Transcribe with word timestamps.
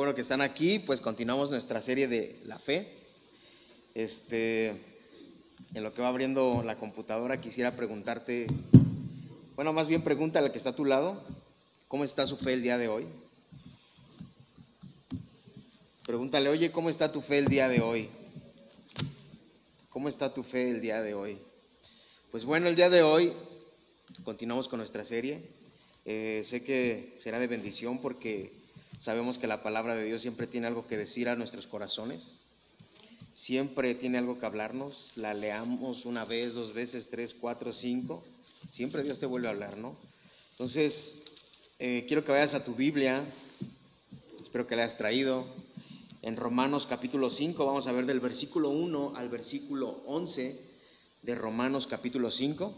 bueno 0.00 0.14
que 0.14 0.22
están 0.22 0.40
aquí, 0.40 0.78
pues 0.78 1.02
continuamos 1.02 1.50
nuestra 1.50 1.82
serie 1.82 2.08
de 2.08 2.40
la 2.46 2.58
fe. 2.58 2.88
Este, 3.94 4.70
en 5.74 5.82
lo 5.82 5.92
que 5.92 6.00
va 6.00 6.08
abriendo 6.08 6.62
la 6.64 6.78
computadora 6.78 7.38
quisiera 7.38 7.76
preguntarte, 7.76 8.46
bueno, 9.56 9.74
más 9.74 9.88
bien 9.88 10.00
pregúntale 10.00 10.46
al 10.46 10.52
que 10.52 10.56
está 10.56 10.70
a 10.70 10.74
tu 10.74 10.86
lado, 10.86 11.22
¿cómo 11.86 12.04
está 12.04 12.26
su 12.26 12.38
fe 12.38 12.54
el 12.54 12.62
día 12.62 12.78
de 12.78 12.88
hoy? 12.88 13.06
Pregúntale, 16.06 16.48
oye, 16.48 16.72
¿cómo 16.72 16.88
está 16.88 17.12
tu 17.12 17.20
fe 17.20 17.36
el 17.36 17.48
día 17.48 17.68
de 17.68 17.82
hoy? 17.82 18.08
¿Cómo 19.90 20.08
está 20.08 20.32
tu 20.32 20.42
fe 20.42 20.70
el 20.70 20.80
día 20.80 21.02
de 21.02 21.12
hoy? 21.12 21.36
Pues 22.30 22.46
bueno, 22.46 22.68
el 22.68 22.74
día 22.74 22.88
de 22.88 23.02
hoy 23.02 23.34
continuamos 24.24 24.66
con 24.66 24.78
nuestra 24.78 25.04
serie. 25.04 25.42
Eh, 26.06 26.40
sé 26.42 26.64
que 26.64 27.12
será 27.18 27.38
de 27.38 27.48
bendición 27.48 27.98
porque 27.98 28.59
sabemos 29.00 29.38
que 29.38 29.46
la 29.46 29.62
palabra 29.62 29.94
de 29.94 30.04
Dios 30.04 30.20
siempre 30.20 30.46
tiene 30.46 30.66
algo 30.66 30.86
que 30.86 30.98
decir 30.98 31.30
a 31.30 31.34
nuestros 31.34 31.66
corazones. 31.66 32.42
Siempre 33.32 33.94
tiene 33.94 34.18
algo 34.18 34.38
que 34.38 34.44
hablarnos. 34.44 35.12
La 35.16 35.32
leamos 35.32 36.04
una 36.04 36.26
vez, 36.26 36.52
dos 36.52 36.74
veces, 36.74 37.08
tres, 37.08 37.34
cuatro, 37.34 37.72
cinco. 37.72 38.22
Siempre 38.68 39.02
Dios 39.02 39.18
te 39.18 39.24
vuelve 39.24 39.48
a 39.48 39.52
hablar, 39.52 39.78
¿no? 39.78 39.96
Entonces, 40.52 41.20
eh, 41.78 42.04
quiero 42.06 42.26
que 42.26 42.32
vayas 42.32 42.52
a 42.54 42.62
tu 42.62 42.74
Biblia. 42.74 43.24
Espero 44.42 44.66
que 44.66 44.76
la 44.76 44.82
hayas 44.82 44.98
traído. 44.98 45.46
En 46.20 46.36
Romanos 46.36 46.86
capítulo 46.86 47.30
5 47.30 47.64
vamos 47.64 47.86
a 47.86 47.92
ver 47.92 48.04
del 48.04 48.20
versículo 48.20 48.68
1 48.68 49.14
al 49.16 49.30
versículo 49.30 50.02
11 50.04 50.60
de 51.22 51.34
Romanos 51.34 51.86
capítulo 51.86 52.30
5. 52.30 52.74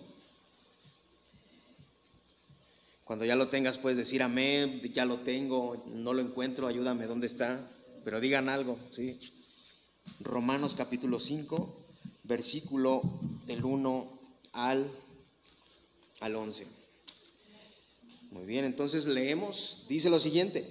Cuando 3.05 3.25
ya 3.25 3.37
lo 3.37 3.49
tengas 3.49 3.79
puedes 3.79 3.99
decir 3.99 4.23
amén, 4.23 4.81
ya 4.93 5.05
lo 5.05 5.19
tengo, 5.21 5.85
no 5.95 6.15
lo 6.15 6.21
encuentro, 6.21 6.67
ayúdame, 6.67 7.07
¿dónde 7.07 7.27
está? 7.27 7.69
Pero 8.05 8.21
digan 8.21 8.49
algo, 8.49 8.79
¿sí? 8.91 9.19
Romanos 10.21 10.75
capítulo 10.75 11.19
5, 11.19 11.77
versículo 12.25 13.03
del 13.47 13.65
1 13.65 14.21
al, 14.53 14.89
al 16.21 16.37
11. 16.37 16.67
Muy 18.31 18.45
bien, 18.47 18.65
entonces 18.65 19.07
leemos, 19.07 19.85
dice 19.89 20.09
lo 20.09 20.19
siguiente. 20.19 20.65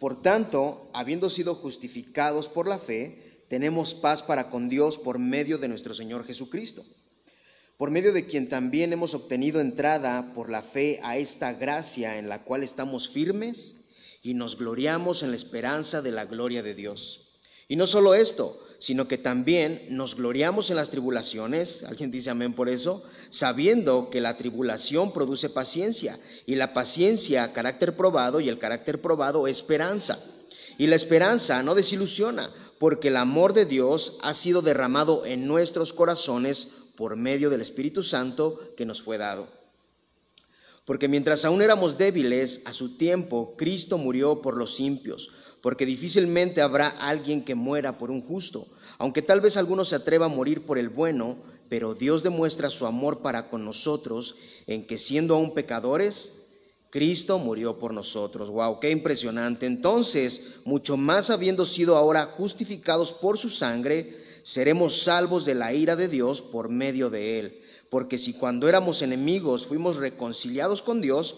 Por 0.00 0.20
tanto, 0.20 0.88
habiendo 0.94 1.28
sido 1.28 1.54
justificados 1.54 2.48
por 2.48 2.66
la 2.66 2.78
fe, 2.78 3.42
tenemos 3.48 3.94
paz 3.94 4.22
para 4.22 4.50
con 4.50 4.68
Dios 4.68 4.98
por 4.98 5.18
medio 5.18 5.58
de 5.58 5.68
nuestro 5.68 5.94
Señor 5.94 6.24
Jesucristo, 6.26 6.84
por 7.78 7.92
medio 7.92 8.12
de 8.12 8.26
quien 8.26 8.48
también 8.48 8.92
hemos 8.92 9.14
obtenido 9.14 9.60
entrada 9.60 10.32
por 10.34 10.50
la 10.50 10.62
fe 10.62 10.98
a 11.04 11.16
esta 11.16 11.52
gracia 11.52 12.18
en 12.18 12.28
la 12.28 12.42
cual 12.42 12.64
estamos 12.64 13.08
firmes 13.08 13.76
y 14.20 14.34
nos 14.34 14.58
gloriamos 14.58 15.22
en 15.22 15.30
la 15.30 15.36
esperanza 15.36 16.02
de 16.02 16.10
la 16.10 16.24
gloria 16.24 16.64
de 16.64 16.74
Dios. 16.74 17.28
Y 17.68 17.76
no 17.76 17.86
solo 17.86 18.14
esto, 18.14 18.58
sino 18.80 19.06
que 19.06 19.16
también 19.16 19.86
nos 19.90 20.16
gloriamos 20.16 20.70
en 20.70 20.76
las 20.76 20.90
tribulaciones, 20.90 21.84
alguien 21.84 22.10
dice 22.10 22.30
amén 22.30 22.52
por 22.52 22.68
eso, 22.68 23.04
sabiendo 23.30 24.10
que 24.10 24.20
la 24.20 24.36
tribulación 24.36 25.12
produce 25.12 25.48
paciencia, 25.48 26.18
y 26.46 26.56
la 26.56 26.72
paciencia 26.72 27.52
carácter 27.52 27.96
probado, 27.96 28.40
y 28.40 28.48
el 28.48 28.58
carácter 28.58 29.00
probado 29.00 29.46
esperanza. 29.46 30.18
Y 30.78 30.88
la 30.88 30.96
esperanza 30.96 31.62
no 31.62 31.76
desilusiona, 31.76 32.50
porque 32.78 33.08
el 33.08 33.18
amor 33.18 33.52
de 33.52 33.66
Dios 33.66 34.18
ha 34.22 34.34
sido 34.34 34.62
derramado 34.62 35.26
en 35.26 35.46
nuestros 35.46 35.92
corazones 35.92 36.87
por 36.98 37.16
medio 37.16 37.48
del 37.48 37.62
Espíritu 37.62 38.02
Santo 38.02 38.60
que 38.76 38.84
nos 38.84 39.00
fue 39.00 39.16
dado. 39.16 39.48
Porque 40.84 41.08
mientras 41.08 41.46
aún 41.46 41.62
éramos 41.62 41.96
débiles, 41.96 42.62
a 42.66 42.74
su 42.74 42.96
tiempo 42.96 43.54
Cristo 43.56 43.96
murió 43.96 44.42
por 44.42 44.58
los 44.58 44.80
impios 44.80 45.30
porque 45.60 45.86
difícilmente 45.86 46.60
habrá 46.60 46.88
alguien 46.88 47.44
que 47.44 47.54
muera 47.54 47.98
por 47.98 48.10
un 48.10 48.22
justo, 48.22 48.66
aunque 48.98 49.22
tal 49.22 49.40
vez 49.40 49.56
alguno 49.56 49.84
se 49.84 49.96
atreva 49.96 50.26
a 50.26 50.30
morir 50.30 50.64
por 50.64 50.78
el 50.78 50.88
bueno, 50.88 51.36
pero 51.68 51.94
Dios 51.94 52.22
demuestra 52.22 52.70
su 52.70 52.86
amor 52.86 53.20
para 53.20 53.48
con 53.48 53.64
nosotros 53.64 54.36
en 54.66 54.86
que 54.86 54.98
siendo 54.98 55.34
aún 55.34 55.54
pecadores, 55.54 56.37
Cristo 56.90 57.38
murió 57.38 57.78
por 57.78 57.92
nosotros. 57.92 58.50
Wow, 58.50 58.80
qué 58.80 58.90
impresionante. 58.90 59.66
Entonces, 59.66 60.60
mucho 60.64 60.96
más 60.96 61.30
habiendo 61.30 61.64
sido 61.64 61.96
ahora 61.96 62.24
justificados 62.24 63.12
por 63.12 63.36
su 63.36 63.48
sangre, 63.48 64.16
seremos 64.42 65.02
salvos 65.02 65.44
de 65.44 65.54
la 65.54 65.74
ira 65.74 65.96
de 65.96 66.08
Dios 66.08 66.40
por 66.40 66.70
medio 66.70 67.10
de 67.10 67.40
él. 67.40 67.60
Porque 67.90 68.18
si 68.18 68.32
cuando 68.34 68.68
éramos 68.68 69.02
enemigos 69.02 69.66
fuimos 69.66 69.96
reconciliados 69.96 70.82
con 70.82 71.00
Dios 71.00 71.36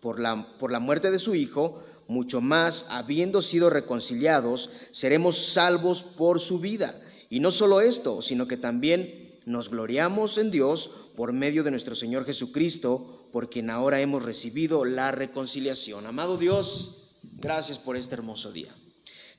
por 0.00 0.20
la, 0.20 0.46
por 0.58 0.70
la 0.70 0.78
muerte 0.78 1.10
de 1.10 1.18
su 1.18 1.34
Hijo, 1.34 1.82
mucho 2.08 2.40
más, 2.40 2.86
habiendo 2.90 3.40
sido 3.40 3.70
reconciliados, 3.70 4.70
seremos 4.90 5.36
salvos 5.36 6.02
por 6.02 6.40
su 6.40 6.58
vida. 6.60 7.00
Y 7.30 7.40
no 7.40 7.50
solo 7.50 7.80
esto, 7.80 8.22
sino 8.22 8.46
que 8.46 8.56
también 8.56 9.31
nos 9.46 9.70
gloriamos 9.70 10.38
en 10.38 10.50
Dios 10.50 10.90
por 11.16 11.32
medio 11.32 11.62
de 11.62 11.70
nuestro 11.70 11.94
Señor 11.94 12.24
Jesucristo, 12.24 13.28
por 13.32 13.48
quien 13.48 13.70
ahora 13.70 14.00
hemos 14.00 14.22
recibido 14.22 14.84
la 14.84 15.12
reconciliación. 15.12 16.06
Amado 16.06 16.36
Dios, 16.36 17.16
gracias 17.38 17.78
por 17.78 17.96
este 17.96 18.14
hermoso 18.14 18.52
día. 18.52 18.74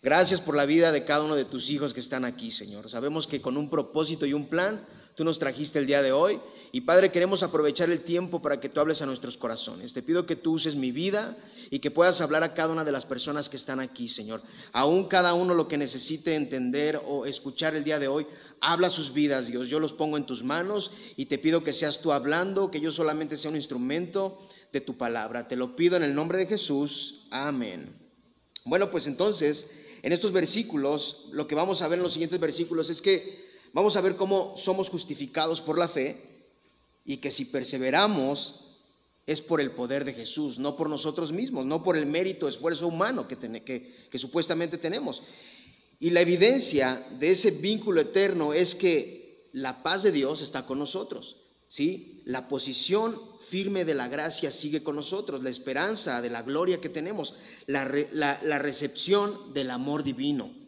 Gracias 0.03 0.41
por 0.41 0.57
la 0.57 0.65
vida 0.65 0.91
de 0.91 1.05
cada 1.05 1.23
uno 1.23 1.37
de 1.37 1.45
tus 1.45 1.69
hijos 1.69 1.93
que 1.93 2.01
están 2.01 2.25
aquí, 2.25 2.51
Señor. 2.51 2.89
Sabemos 2.89 3.25
que 3.25 3.41
con 3.41 3.55
un 3.55 3.69
propósito 3.69 4.25
y 4.25 4.33
un 4.33 4.49
plan 4.49 4.83
tú 5.15 5.23
nos 5.23 5.39
trajiste 5.39 5.79
el 5.79 5.85
día 5.85 6.01
de 6.01 6.11
hoy. 6.11 6.41
Y 6.73 6.81
Padre, 6.81 7.09
queremos 7.09 7.41
aprovechar 7.41 7.89
el 7.89 8.01
tiempo 8.01 8.41
para 8.41 8.59
que 8.59 8.67
tú 8.67 8.81
hables 8.81 9.01
a 9.01 9.05
nuestros 9.05 9.37
corazones. 9.37 9.93
Te 9.93 10.03
pido 10.03 10.25
que 10.25 10.35
tú 10.35 10.51
uses 10.51 10.75
mi 10.75 10.91
vida 10.91 11.37
y 11.71 11.79
que 11.79 11.89
puedas 11.89 12.19
hablar 12.19 12.43
a 12.43 12.53
cada 12.53 12.73
una 12.73 12.83
de 12.83 12.91
las 12.91 13.05
personas 13.05 13.47
que 13.47 13.55
están 13.55 13.79
aquí, 13.79 14.09
Señor. 14.09 14.41
Aún 14.73 15.07
cada 15.07 15.35
uno 15.35 15.53
lo 15.53 15.69
que 15.69 15.77
necesite 15.77 16.35
entender 16.35 17.01
o 17.07 17.25
escuchar 17.25 17.73
el 17.73 17.85
día 17.85 17.97
de 17.97 18.09
hoy, 18.09 18.27
habla 18.59 18.89
sus 18.89 19.13
vidas, 19.13 19.47
Dios. 19.47 19.69
Yo 19.69 19.79
los 19.79 19.93
pongo 19.93 20.17
en 20.17 20.25
tus 20.25 20.43
manos 20.43 20.91
y 21.15 21.27
te 21.27 21.37
pido 21.37 21.63
que 21.63 21.71
seas 21.71 22.01
tú 22.01 22.11
hablando, 22.11 22.69
que 22.71 22.81
yo 22.81 22.91
solamente 22.91 23.37
sea 23.37 23.51
un 23.51 23.55
instrumento 23.55 24.37
de 24.73 24.81
tu 24.81 24.97
palabra. 24.97 25.47
Te 25.47 25.55
lo 25.55 25.77
pido 25.77 25.95
en 25.95 26.03
el 26.03 26.13
nombre 26.13 26.39
de 26.39 26.47
Jesús. 26.47 27.27
Amén. 27.31 28.02
Bueno, 28.65 28.89
pues 28.89 29.07
entonces, 29.07 29.99
en 30.03 30.13
estos 30.13 30.31
versículos, 30.31 31.29
lo 31.31 31.47
que 31.47 31.55
vamos 31.55 31.81
a 31.81 31.87
ver 31.87 31.99
en 31.99 32.03
los 32.03 32.13
siguientes 32.13 32.39
versículos 32.39 32.89
es 32.89 33.01
que 33.01 33.43
vamos 33.73 33.95
a 33.95 34.01
ver 34.01 34.15
cómo 34.15 34.53
somos 34.55 34.89
justificados 34.89 35.61
por 35.61 35.77
la 35.77 35.87
fe 35.87 36.21
y 37.05 37.17
que 37.17 37.31
si 37.31 37.45
perseveramos 37.45 38.63
es 39.25 39.41
por 39.41 39.61
el 39.61 39.71
poder 39.71 40.05
de 40.05 40.13
Jesús, 40.13 40.59
no 40.59 40.75
por 40.75 40.89
nosotros 40.89 41.31
mismos, 41.31 41.65
no 41.65 41.83
por 41.83 41.97
el 41.97 42.05
mérito, 42.05 42.47
esfuerzo 42.47 42.87
humano 42.87 43.27
que, 43.27 43.37
que, 44.09 44.19
supuestamente 44.19 44.77
tenemos. 44.77 45.23
Y 45.99 46.09
la 46.09 46.21
evidencia 46.21 47.05
de 47.19 47.31
ese 47.31 47.51
vínculo 47.51 48.01
eterno 48.01 48.53
es 48.53 48.75
que 48.75 49.49
la 49.53 49.83
paz 49.83 50.03
de 50.03 50.11
Dios 50.11 50.41
está 50.41 50.65
con 50.65 50.79
nosotros, 50.79 51.37
¿sí? 51.73 52.21
La 52.25 52.47
posición 52.47 53.19
firme 53.47 53.85
de 53.85 53.95
la 53.95 54.07
gracia 54.07 54.51
sigue 54.51 54.83
con 54.83 54.95
nosotros, 54.95 55.43
la 55.43 55.49
esperanza 55.49 56.21
de 56.21 56.29
la 56.29 56.41
gloria 56.41 56.81
que 56.81 56.89
tenemos, 56.89 57.35
la, 57.67 57.85
la 58.13 58.59
recepción 58.59 59.53
del 59.53 59.71
amor 59.71 60.03
divino 60.03 60.63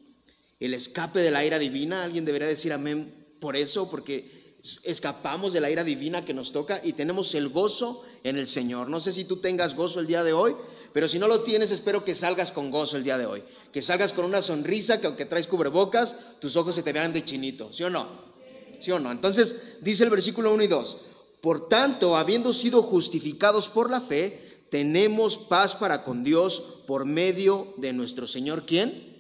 el 0.60 0.74
escape 0.74 1.20
de 1.20 1.32
la 1.32 1.46
ira 1.46 1.60
divina. 1.60 2.04
Alguien 2.04 2.26
debería 2.26 2.48
decir 2.48 2.74
amén 2.74 3.14
por 3.40 3.56
eso, 3.56 3.90
porque 3.90 4.46
escapamos 4.84 5.54
de 5.54 5.62
la 5.62 5.70
ira 5.70 5.84
divina 5.84 6.26
que 6.26 6.34
nos 6.34 6.52
toca 6.52 6.82
y 6.84 6.94
tenemos 6.94 7.36
el 7.36 7.50
gozo 7.50 8.04
en 8.24 8.38
el 8.38 8.48
Señor. 8.48 8.90
No 8.90 9.00
sé 9.00 9.14
si 9.14 9.26
tú 9.26 9.38
tengas 9.38 9.76
gozo 9.76 10.00
el 10.00 10.08
día 10.08 10.24
de 10.24 10.34
hoy, 10.34 10.56
pero 10.94 11.08
si 11.08 11.20
no 11.20 11.28
lo 11.28 11.42
tienes, 11.42 11.72
espero 11.72 12.04
que 12.04 12.16
salgas 12.16 12.52
con 12.52 12.72
gozo 12.72 12.98
el 12.98 13.04
día 13.04 13.18
de 13.18 13.26
hoy. 13.26 13.44
Que 13.72 13.82
salgas 13.82 14.14
con 14.14 14.26
una 14.26 14.42
sonrisa, 14.42 15.00
que 15.00 15.08
aunque 15.08 15.26
traes 15.26 15.48
cubrebocas, 15.48 16.40
tus 16.40 16.56
ojos 16.56 16.76
se 16.76 16.84
te 16.84 16.94
vean 16.94 17.14
de 17.14 17.24
chinito. 17.24 17.72
¿Sí 17.72 17.84
o 17.84 17.90
no? 17.90 18.35
Entonces 19.12 19.78
dice 19.82 20.04
el 20.04 20.10
versículo 20.10 20.54
1 20.54 20.64
y 20.64 20.68
2. 20.68 20.98
Por 21.42 21.68
tanto, 21.70 22.16
habiendo 22.16 22.52
sido 22.52 22.82
justificados 22.82 23.70
por 23.70 23.90
la 23.90 24.02
fe, 24.02 24.42
tenemos 24.70 25.38
paz 25.38 25.76
para 25.76 26.04
con 26.04 26.24
Dios 26.24 26.82
por 26.88 27.06
medio 27.06 27.74
de 27.78 27.94
nuestro 27.94 28.28
Señor. 28.28 28.66
¿Quién? 28.66 29.16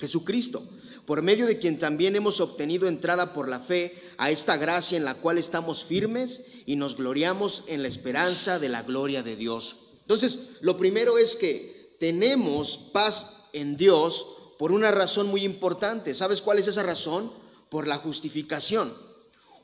Jesucristo, 0.00 0.62
por 1.06 1.22
medio 1.22 1.46
de 1.46 1.58
quien 1.58 1.78
también 1.78 2.16
hemos 2.16 2.40
obtenido 2.40 2.88
entrada 2.88 3.32
por 3.32 3.48
la 3.48 3.60
fe 3.60 3.94
a 4.18 4.30
esta 4.30 4.56
gracia 4.56 4.96
en 4.96 5.04
la 5.04 5.14
cual 5.14 5.38
estamos 5.38 5.84
firmes 5.84 6.62
y 6.66 6.76
nos 6.76 6.96
gloriamos 6.96 7.64
en 7.68 7.82
la 7.82 7.88
esperanza 7.88 8.58
de 8.58 8.68
la 8.68 8.82
gloria 8.82 9.22
de 9.22 9.36
Dios. 9.36 9.76
Entonces, 10.00 10.58
lo 10.62 10.76
primero 10.76 11.18
es 11.18 11.36
que 11.36 11.96
tenemos 12.00 12.76
paz 12.92 13.48
en 13.52 13.76
Dios 13.76 14.26
por 14.58 14.72
una 14.72 14.90
razón 14.90 15.28
muy 15.28 15.44
importante. 15.44 16.14
¿Sabes 16.14 16.42
cuál 16.42 16.58
es 16.58 16.66
esa 16.66 16.82
razón? 16.82 17.30
Por 17.72 17.88
la 17.88 17.96
justificación. 17.96 18.92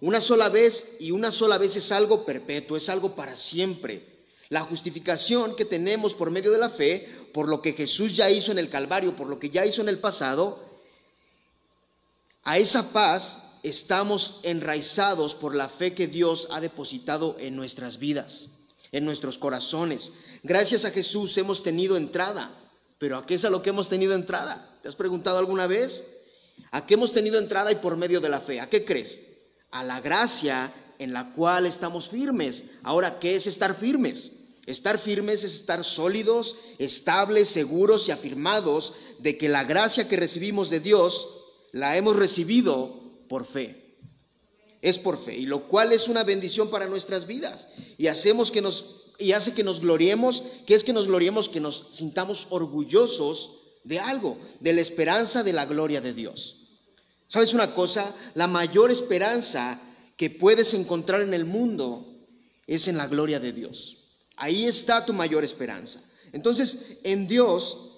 Una 0.01 0.23
sola 0.23 0.49
vez 0.49 0.97
y 0.99 1.11
una 1.11 1.31
sola 1.31 1.59
vez 1.59 1.77
es 1.77 1.93
algo 1.93 2.25
perpetuo, 2.25 2.79
es 2.79 2.89
algo 2.89 3.15
para 3.15 3.37
siempre. 3.37 4.03
La 4.49 4.63
justificación 4.63 5.55
que 5.55 5.67
tenemos 5.67 6.15
por 6.15 6.31
medio 6.31 6.51
de 6.51 6.57
la 6.57 6.71
fe, 6.71 7.07
por 7.35 7.51
lo 7.51 7.61
que 7.61 7.75
Jesús 7.75 8.17
ya 8.17 8.31
hizo 8.31 8.51
en 8.51 8.59
el 8.59 8.71
Calvario, 8.71 9.15
por 9.15 9.29
lo 9.29 9.39
que 9.39 9.51
ya 9.51 9.67
hizo 9.67 9.83
en 9.83 9.91
el 9.91 9.99
pasado, 9.99 10.59
a 12.45 12.57
esa 12.57 12.95
paz 12.95 13.59
estamos 13.63 14.41
enraizados 14.45 15.35
por 15.35 15.55
la 15.55 15.69
fe 15.69 15.93
que 15.93 16.07
Dios 16.07 16.49
ha 16.53 16.63
depositado 16.63 17.37
en 17.41 17.57
nuestras 17.57 17.99
vidas, 17.99 18.49
en 18.91 19.05
nuestros 19.05 19.37
corazones. 19.37 20.13
Gracias 20.45 20.87
a 20.87 20.93
Jesús 20.93 21.37
hemos 21.37 21.63
tenido 21.63 21.99
entrada 21.99 22.51
Pero 22.99 23.17
¿a 23.17 23.27
qué 23.27 23.35
es 23.35 23.45
a 23.45 23.51
lo 23.51 23.63
que 23.63 23.71
hemos 23.71 23.89
tenido 23.89 24.15
entrada? 24.15 24.69
¿Te 24.83 24.89
has 24.89 24.97
preguntado 24.97 25.39
alguna 25.39 25.67
vez? 25.67 26.18
¿A 26.70 26.87
qué 26.87 26.94
hemos 26.94 27.12
tenido 27.12 27.38
entrada 27.38 27.73
y 27.73 27.76
por 27.76 27.97
medio 27.97 28.20
de 28.20 28.29
la 28.29 28.41
fe? 28.41 28.61
¿A 28.61 28.69
qué 28.69 28.85
crees? 28.85 29.20
A 29.70 29.82
la 29.82 30.00
gracia 30.00 30.73
en 30.99 31.12
la 31.12 31.32
cual 31.32 31.67
estamos 31.67 32.09
firmes. 32.09 32.65
Ahora, 32.82 33.19
¿qué 33.19 33.37
es 33.37 33.47
estar 33.47 33.75
firmes? 33.75 34.32
Estar 34.67 34.99
firmes 34.99 35.44
es 35.44 35.55
estar 35.55 35.82
sólidos, 35.82 36.56
estables, 36.79 37.49
seguros 37.49 38.09
y 38.09 38.11
afirmados 38.11 38.93
de 39.20 39.38
que 39.38 39.49
la 39.49 39.65
gracia 39.65 40.09
que 40.09 40.17
recibimos 40.19 40.69
de 40.69 40.81
Dios 40.81 41.29
la 41.73 41.97
hemos 41.97 42.17
recibido 42.17 43.00
por 43.29 43.47
fe. 43.47 43.97
Es 44.82 44.99
por 44.99 45.19
fe, 45.19 45.37
y 45.37 45.47
lo 45.47 45.67
cual 45.69 45.93
es 45.93 46.06
una 46.09 46.23
bendición 46.23 46.71
para 46.71 46.87
nuestras 46.87 47.26
vidas. 47.26 47.69
Y 47.97 48.09
hacemos 48.09 48.50
que 48.50 48.61
nos 48.61 49.05
y 49.19 49.32
hace 49.32 49.53
que 49.53 49.64
nos 49.64 49.81
gloriemos, 49.81 50.43
que 50.64 50.75
es 50.75 50.85
que 50.85 50.93
nos 50.93 51.09
gloriemos, 51.09 51.49
que 51.49 51.61
nos 51.61 51.88
sintamos 51.91 52.47
orgullosos 52.50 53.59
de 53.82 53.99
algo, 53.99 54.38
de 54.61 54.73
la 54.73 54.81
esperanza 54.81 55.43
de 55.43 55.53
la 55.53 55.67
gloria 55.67 56.00
de 56.00 56.12
Dios. 56.12 56.58
¿Sabes 57.29 57.53
una 57.53 57.75
cosa? 57.75 58.13
La 58.35 58.49
mayor 58.49 58.91
esperanza 58.91 59.81
que 60.17 60.31
puedes 60.31 60.75
encontrar 60.75 61.21
en 61.21 61.35
el 61.35 61.45
mundo 61.45 62.27
es 62.67 62.89
en 62.89 62.97
la 62.97 63.07
gloria 63.07 63.39
de 63.39 63.53
Dios. 63.53 63.99
Ahí 64.37 64.65
está 64.65 65.05
tu 65.05 65.13
mayor 65.13 65.45
esperanza. 65.45 66.03
Entonces, 66.33 66.99
en 67.05 67.29
Dios 67.29 67.93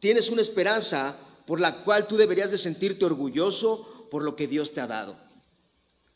tienes 0.00 0.30
una 0.30 0.42
esperanza 0.42 1.16
por 1.46 1.60
la 1.60 1.82
cual 1.82 2.06
tú 2.06 2.16
deberías 2.16 2.50
de 2.50 2.58
sentirte 2.58 3.06
orgulloso 3.06 4.08
por 4.10 4.22
lo 4.22 4.36
que 4.36 4.46
Dios 4.46 4.72
te 4.72 4.82
ha 4.82 4.86
dado, 4.86 5.18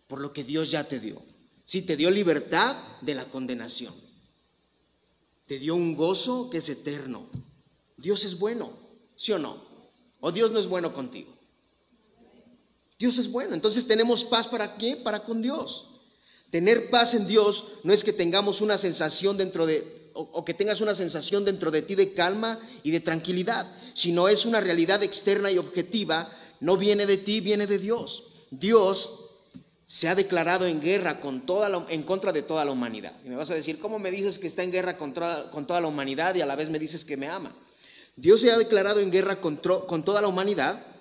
por 0.06 0.20
lo 0.20 0.32
que 0.32 0.44
Dios 0.44 0.70
ya 0.70 0.84
te 0.84 1.00
dio. 1.00 1.22
Sí, 1.64 1.82
te 1.82 1.96
dio 1.96 2.10
libertad 2.10 2.76
de 3.00 3.14
la 3.14 3.24
condenación. 3.24 3.94
Te 5.46 5.58
dio 5.58 5.74
un 5.74 5.96
gozo 5.96 6.50
que 6.50 6.58
es 6.58 6.68
eterno. 6.68 7.28
Dios 7.96 8.24
es 8.24 8.38
bueno, 8.38 8.72
¿sí 9.16 9.32
o 9.32 9.38
no? 9.38 9.56
¿O 10.20 10.32
Dios 10.32 10.50
no 10.50 10.58
es 10.58 10.66
bueno 10.66 10.92
contigo? 10.92 11.34
Dios 13.02 13.18
es 13.18 13.32
bueno. 13.32 13.54
Entonces 13.54 13.88
tenemos 13.88 14.24
paz 14.24 14.46
para 14.46 14.76
qué? 14.76 14.94
Para 14.94 15.24
con 15.24 15.42
Dios. 15.42 15.86
Tener 16.52 16.88
paz 16.88 17.14
en 17.14 17.26
Dios 17.26 17.80
no 17.82 17.92
es 17.92 18.04
que 18.04 18.12
tengamos 18.12 18.60
una 18.60 18.78
sensación 18.78 19.36
dentro 19.36 19.66
de, 19.66 20.12
o, 20.14 20.44
que 20.44 20.54
tengas 20.54 20.80
una 20.80 20.94
sensación 20.94 21.44
dentro 21.44 21.72
de 21.72 21.82
ti 21.82 21.96
de 21.96 22.12
calma 22.14 22.60
y 22.84 22.92
de 22.92 23.00
tranquilidad, 23.00 23.66
sino 23.92 24.28
es 24.28 24.46
una 24.46 24.60
realidad 24.60 25.02
externa 25.02 25.50
y 25.50 25.58
objetiva, 25.58 26.30
no 26.60 26.76
viene 26.76 27.06
de 27.06 27.16
ti, 27.16 27.40
viene 27.40 27.66
de 27.66 27.80
Dios. 27.80 28.22
Dios 28.52 29.30
se 29.84 30.06
ha 30.06 30.14
declarado 30.14 30.66
en 30.66 30.80
guerra 30.80 31.20
con 31.20 31.44
toda 31.44 31.84
en 31.88 32.04
contra 32.04 32.30
de 32.30 32.42
toda 32.42 32.64
la 32.64 32.70
humanidad. 32.70 33.14
Y 33.24 33.30
me 33.30 33.34
vas 33.34 33.50
a 33.50 33.56
decir, 33.56 33.80
¿cómo 33.80 33.98
me 33.98 34.12
dices 34.12 34.38
que 34.38 34.46
está 34.46 34.62
en 34.62 34.70
guerra 34.70 34.96
contra, 34.96 35.50
con 35.50 35.66
toda 35.66 35.80
la 35.80 35.88
humanidad 35.88 36.36
y 36.36 36.40
a 36.40 36.46
la 36.46 36.54
vez 36.54 36.70
me 36.70 36.78
dices 36.78 37.04
que 37.04 37.16
me 37.16 37.26
ama? 37.26 37.52
Dios 38.14 38.42
se 38.42 38.52
ha 38.52 38.58
declarado 38.58 39.00
en 39.00 39.10
guerra 39.10 39.40
con, 39.40 39.56
con 39.56 40.04
toda 40.04 40.20
la 40.20 40.28
humanidad 40.28 40.91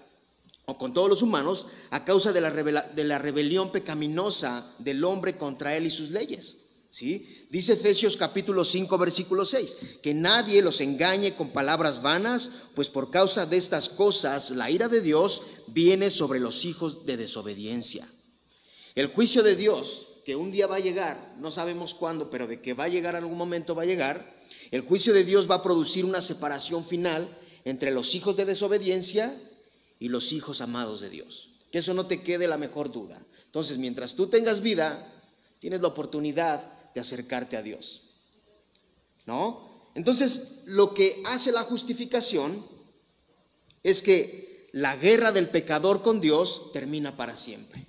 o 0.65 0.77
con 0.77 0.93
todos 0.93 1.09
los 1.09 1.21
humanos 1.21 1.67
a 1.89 2.05
causa 2.05 2.31
de 2.33 2.41
la, 2.41 2.51
de 2.51 3.03
la 3.03 3.19
rebelión 3.19 3.71
pecaminosa 3.71 4.73
del 4.79 5.03
hombre 5.03 5.37
contra 5.37 5.75
él 5.75 5.85
y 5.85 5.91
sus 5.91 6.11
leyes. 6.11 6.57
¿Sí? 6.91 7.45
Dice 7.49 7.73
Efesios 7.73 8.17
capítulo 8.17 8.65
5 8.65 8.97
versículo 8.97 9.45
6, 9.45 9.77
que 10.03 10.13
nadie 10.13 10.61
los 10.61 10.81
engañe 10.81 11.35
con 11.35 11.51
palabras 11.51 12.01
vanas, 12.01 12.51
pues 12.75 12.89
por 12.89 13.09
causa 13.09 13.45
de 13.45 13.55
estas 13.55 13.87
cosas 13.87 14.51
la 14.51 14.69
ira 14.69 14.89
de 14.89 14.99
Dios 14.99 15.41
viene 15.67 16.09
sobre 16.09 16.41
los 16.41 16.65
hijos 16.65 17.05
de 17.05 17.15
desobediencia. 17.15 18.05
El 18.95 19.07
juicio 19.07 19.41
de 19.41 19.55
Dios, 19.55 20.07
que 20.25 20.35
un 20.35 20.51
día 20.51 20.67
va 20.67 20.75
a 20.75 20.79
llegar, 20.79 21.33
no 21.39 21.49
sabemos 21.49 21.93
cuándo, 21.93 22.29
pero 22.29 22.45
de 22.45 22.61
que 22.61 22.73
va 22.73 22.83
a 22.83 22.89
llegar 22.89 23.15
algún 23.15 23.37
momento 23.37 23.73
va 23.73 23.83
a 23.83 23.85
llegar, 23.85 24.41
el 24.71 24.81
juicio 24.81 25.13
de 25.13 25.23
Dios 25.23 25.49
va 25.49 25.55
a 25.55 25.63
producir 25.63 26.03
una 26.03 26.21
separación 26.21 26.85
final 26.85 27.25
entre 27.63 27.91
los 27.91 28.15
hijos 28.15 28.35
de 28.35 28.43
desobediencia 28.43 29.33
y 30.01 30.09
los 30.09 30.33
hijos 30.33 30.61
amados 30.61 30.99
de 30.99 31.11
Dios. 31.11 31.49
Que 31.71 31.77
eso 31.77 31.93
no 31.93 32.07
te 32.07 32.23
quede 32.23 32.47
la 32.47 32.57
mejor 32.57 32.91
duda. 32.91 33.21
Entonces, 33.45 33.77
mientras 33.77 34.15
tú 34.15 34.27
tengas 34.27 34.61
vida, 34.61 35.07
tienes 35.59 35.79
la 35.79 35.89
oportunidad 35.89 36.91
de 36.95 36.99
acercarte 36.99 37.55
a 37.55 37.61
Dios. 37.61 38.01
¿No? 39.27 39.69
Entonces, 39.93 40.63
lo 40.65 40.95
que 40.95 41.21
hace 41.27 41.51
la 41.51 41.61
justificación 41.61 42.65
es 43.83 44.01
que 44.01 44.69
la 44.71 44.95
guerra 44.95 45.31
del 45.31 45.49
pecador 45.49 46.01
con 46.01 46.19
Dios 46.19 46.71
termina 46.73 47.15
para 47.15 47.35
siempre. 47.35 47.85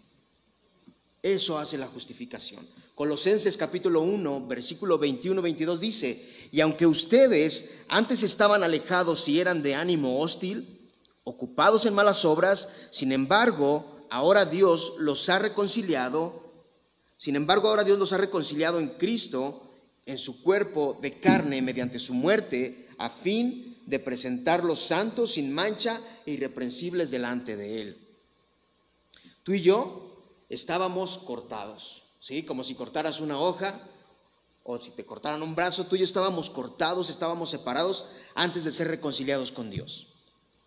Eso 1.22 1.56
hace 1.56 1.78
la 1.78 1.86
justificación. 1.86 2.66
Colosenses 2.94 3.56
capítulo 3.56 4.02
1, 4.02 4.48
versículo 4.48 5.00
21-22 5.00 5.78
dice, 5.78 6.48
y 6.52 6.60
aunque 6.60 6.86
ustedes 6.86 7.84
antes 7.88 8.22
estaban 8.22 8.62
alejados 8.62 9.26
y 9.30 9.40
eran 9.40 9.62
de 9.62 9.76
ánimo 9.76 10.20
hostil, 10.20 10.81
ocupados 11.24 11.86
en 11.86 11.94
malas 11.94 12.24
obras, 12.24 12.88
sin 12.90 13.12
embargo, 13.12 14.06
ahora 14.10 14.44
Dios 14.44 14.94
los 14.98 15.28
ha 15.28 15.38
reconciliado, 15.38 16.42
sin 17.16 17.36
embargo, 17.36 17.68
ahora 17.68 17.84
Dios 17.84 17.98
los 17.98 18.12
ha 18.12 18.18
reconciliado 18.18 18.80
en 18.80 18.88
Cristo, 18.88 19.70
en 20.06 20.18
su 20.18 20.42
cuerpo 20.42 20.98
de 21.00 21.20
carne, 21.20 21.62
mediante 21.62 21.98
su 21.98 22.14
muerte, 22.14 22.88
a 22.98 23.08
fin 23.08 23.78
de 23.86 23.98
presentarlos 24.00 24.80
santos, 24.80 25.32
sin 25.32 25.52
mancha 25.52 26.00
e 26.26 26.32
irreprensibles 26.32 27.10
delante 27.10 27.56
de 27.56 27.82
Él. 27.82 28.08
Tú 29.44 29.52
y 29.52 29.62
yo 29.62 30.16
estábamos 30.48 31.18
cortados, 31.18 32.02
¿sí? 32.20 32.44
Como 32.44 32.64
si 32.64 32.74
cortaras 32.74 33.20
una 33.20 33.38
hoja 33.38 33.80
o 34.64 34.78
si 34.78 34.90
te 34.90 35.04
cortaran 35.04 35.42
un 35.42 35.54
brazo, 35.54 35.86
tú 35.86 35.96
y 35.96 36.00
yo 36.00 36.04
estábamos 36.04 36.50
cortados, 36.50 37.10
estábamos 37.10 37.50
separados 37.50 38.06
antes 38.34 38.64
de 38.64 38.70
ser 38.70 38.88
reconciliados 38.88 39.50
con 39.52 39.70
Dios. 39.70 40.11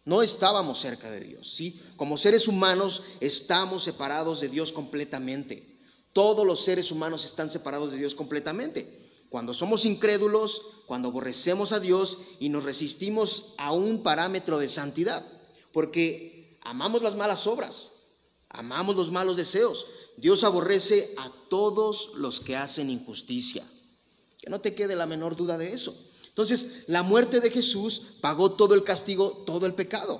No 0.05 0.21
estábamos 0.21 0.79
cerca 0.79 1.09
de 1.09 1.19
Dios, 1.19 1.55
¿sí? 1.55 1.81
Como 1.97 2.17
seres 2.17 2.47
humanos 2.47 3.01
estamos 3.19 3.83
separados 3.83 4.39
de 4.39 4.49
Dios 4.49 4.71
completamente. 4.71 5.79
Todos 6.13 6.45
los 6.45 6.63
seres 6.63 6.91
humanos 6.91 7.25
están 7.25 7.49
separados 7.49 7.91
de 7.91 7.97
Dios 7.97 8.15
completamente. 8.15 8.87
Cuando 9.29 9.53
somos 9.53 9.83
incrédulos, 9.85 10.61
cuando 10.85 11.09
aborrecemos 11.09 11.71
a 11.71 11.79
Dios 11.79 12.17
y 12.39 12.49
nos 12.49 12.63
resistimos 12.63 13.55
a 13.57 13.73
un 13.73 14.03
parámetro 14.03 14.59
de 14.59 14.69
santidad, 14.69 15.25
porque 15.73 16.59
amamos 16.61 17.01
las 17.01 17.15
malas 17.15 17.47
obras, 17.47 17.95
Amamos 18.55 18.95
los 18.95 19.11
malos 19.11 19.35
deseos. 19.35 19.85
Dios 20.15 20.45
aborrece 20.45 21.13
a 21.17 21.29
todos 21.49 22.11
los 22.15 22.39
que 22.39 22.55
hacen 22.55 22.89
injusticia. 22.89 23.63
Que 24.39 24.49
no 24.49 24.61
te 24.61 24.73
quede 24.73 24.95
la 24.95 25.05
menor 25.05 25.35
duda 25.35 25.57
de 25.57 25.73
eso. 25.73 25.93
Entonces, 26.35 26.83
la 26.87 27.01
muerte 27.01 27.39
de 27.39 27.49
Jesús 27.49 28.17
pagó 28.19 28.51
todo 28.51 28.75
el 28.75 28.83
castigo, 28.83 29.31
todo 29.45 29.65
el 29.67 29.73
pecado. 29.73 30.19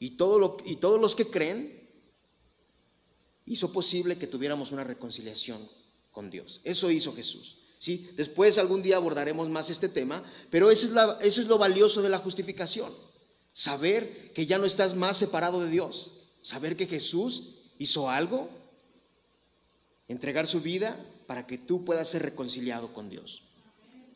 Y, 0.00 0.16
todo 0.16 0.40
lo, 0.40 0.56
todos 0.80 1.00
los 1.00 1.14
que 1.14 1.28
creen 1.28 1.88
hizo 3.46 3.72
posible 3.72 4.18
que 4.18 4.26
tuviéramos 4.26 4.72
una 4.72 4.82
reconciliación 4.82 5.60
con 6.10 6.30
Dios. 6.30 6.62
Eso 6.64 6.90
hizo 6.90 7.14
Jesús. 7.14 7.58
¿sí? 7.78 8.10
Después 8.16 8.58
algún 8.58 8.82
día 8.82 8.96
abordaremos 8.96 9.50
más 9.50 9.70
este 9.70 9.88
tema, 9.88 10.24
pero 10.50 10.68
eso 10.68 10.84
es, 10.86 10.94
la, 10.94 11.16
eso 11.22 11.40
es 11.40 11.46
lo 11.46 11.58
valioso 11.58 12.02
de 12.02 12.08
la 12.08 12.18
justificación. 12.18 12.92
Saber 13.52 14.32
que 14.32 14.46
ya 14.46 14.58
no 14.58 14.64
estás 14.64 14.96
más 14.96 15.16
separado 15.16 15.60
de 15.60 15.70
Dios. 15.70 16.24
Saber 16.42 16.76
que 16.76 16.88
Jesús 16.88 17.58
hizo 17.78 18.10
algo, 18.10 18.50
entregar 20.08 20.48
su 20.48 20.60
vida 20.60 20.98
para 21.28 21.46
que 21.46 21.56
tú 21.56 21.84
puedas 21.84 22.08
ser 22.08 22.22
reconciliado 22.22 22.92
con 22.92 23.08
Dios. 23.08 23.44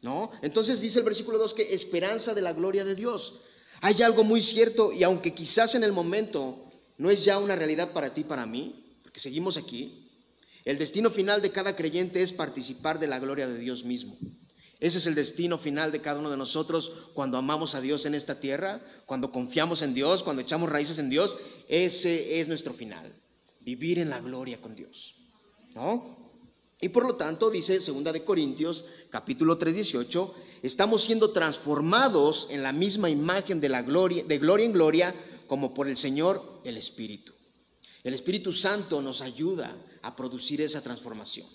¿No? 0.02 0.30
Entonces 0.42 0.80
dice 0.80 1.00
el 1.00 1.04
versículo 1.04 1.38
2 1.38 1.54
que 1.54 1.74
esperanza 1.74 2.34
de 2.34 2.42
la 2.42 2.52
gloria 2.52 2.84
de 2.84 2.94
Dios. 2.94 3.42
Hay 3.80 4.02
algo 4.02 4.24
muy 4.24 4.40
cierto 4.40 4.92
y 4.92 5.02
aunque 5.02 5.34
quizás 5.34 5.74
en 5.74 5.84
el 5.84 5.92
momento 5.92 6.62
no 6.98 7.10
es 7.10 7.24
ya 7.24 7.38
una 7.38 7.56
realidad 7.56 7.92
para 7.92 8.12
ti, 8.12 8.24
para 8.24 8.46
mí, 8.46 8.98
porque 9.02 9.20
seguimos 9.20 9.56
aquí, 9.56 10.10
el 10.64 10.78
destino 10.78 11.10
final 11.10 11.42
de 11.42 11.52
cada 11.52 11.76
creyente 11.76 12.22
es 12.22 12.32
participar 12.32 12.98
de 12.98 13.06
la 13.06 13.18
gloria 13.18 13.46
de 13.46 13.58
Dios 13.58 13.84
mismo. 13.84 14.16
Ese 14.78 14.98
es 14.98 15.06
el 15.06 15.14
destino 15.14 15.58
final 15.58 15.90
de 15.90 16.02
cada 16.02 16.18
uno 16.18 16.30
de 16.30 16.36
nosotros 16.36 16.92
cuando 17.14 17.38
amamos 17.38 17.74
a 17.74 17.80
Dios 17.80 18.04
en 18.04 18.14
esta 18.14 18.40
tierra, 18.40 18.80
cuando 19.06 19.32
confiamos 19.32 19.80
en 19.82 19.94
Dios, 19.94 20.22
cuando 20.22 20.42
echamos 20.42 20.68
raíces 20.68 20.98
en 20.98 21.08
Dios. 21.08 21.38
Ese 21.68 22.40
es 22.40 22.48
nuestro 22.48 22.74
final 22.74 23.10
vivir 23.60 23.98
en 23.98 24.10
la 24.10 24.20
gloria 24.20 24.60
con 24.60 24.74
Dios. 24.74 25.14
¿No? 25.74 26.25
Y 26.80 26.90
por 26.90 27.06
lo 27.06 27.16
tanto, 27.16 27.50
dice 27.50 27.80
segunda 27.80 28.12
de 28.12 28.24
Corintios, 28.24 28.84
capítulo 29.10 29.56
3, 29.56 29.74
18, 29.74 30.34
estamos 30.62 31.04
siendo 31.04 31.30
transformados 31.30 32.48
en 32.50 32.62
la 32.62 32.72
misma 32.72 33.08
imagen 33.08 33.60
de 33.60 33.70
la 33.70 33.82
gloria, 33.82 34.24
de 34.24 34.38
gloria 34.38 34.66
en 34.66 34.72
gloria, 34.72 35.14
como 35.46 35.72
por 35.72 35.88
el 35.88 35.96
Señor 35.96 36.60
el 36.64 36.76
Espíritu. 36.76 37.32
El 38.04 38.14
Espíritu 38.14 38.52
Santo 38.52 39.00
nos 39.00 39.22
ayuda 39.22 39.74
a 40.02 40.14
producir 40.14 40.60
esa 40.60 40.82
transformación. 40.82 41.48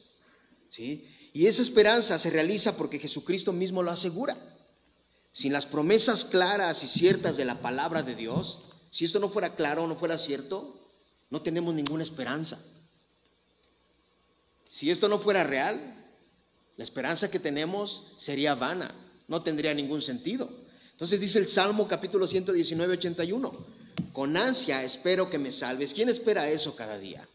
¿sí? 0.70 1.08
Y 1.34 1.46
esa 1.46 1.62
esperanza 1.62 2.18
se 2.18 2.32
realiza 2.32 2.76
porque 2.76 3.00
Jesucristo 3.00 3.54
mismo 3.54 3.84
lo 3.84 3.92
asegura. 3.92 4.36
Sin 5.32 5.54
las 5.54 5.66
promesas 5.66 6.26
claras 6.26 6.84
y 6.84 6.88
ciertas 6.88 7.38
de 7.38 7.46
la 7.46 7.62
palabra 7.62 8.04
de 8.04 8.16
Dios, 8.16 8.72
si 8.90 9.06
esto 9.06 9.20
no 9.20 9.30
fuera 9.30 9.56
claro 9.56 9.88
no 9.88 9.96
fuera 9.96 10.18
cierto, 10.18 10.78
no 11.30 11.42
tenemos 11.42 11.74
ninguna 11.74 12.04
esperanza. 12.04 12.62
Si 14.72 14.90
esto 14.90 15.10
no 15.10 15.20
fuera 15.20 15.44
real, 15.44 15.78
la 16.78 16.84
esperanza 16.86 17.30
que 17.30 17.40
tenemos 17.40 18.04
sería 18.16 18.56
vana, 18.56 18.90
no 19.28 19.44
tendría 19.44 19.74
ningún 19.74 20.02
sentido. 20.02 20.50
Entonces 20.94 21.20
dice 21.20 21.40
el 21.40 21.50
Salmo 21.50 21.90
capítulo 21.90 22.26
119, 22.26 22.94
81, 22.94 23.66
con 24.14 24.38
ansia 24.38 24.82
espero 24.82 25.30
que 25.30 25.40
me 25.40 25.52
salves. 25.52 25.94
¿Quién 25.94 26.08
espera 26.08 26.50
eso 26.50 26.74
cada 26.74 26.98
día? 26.98 27.28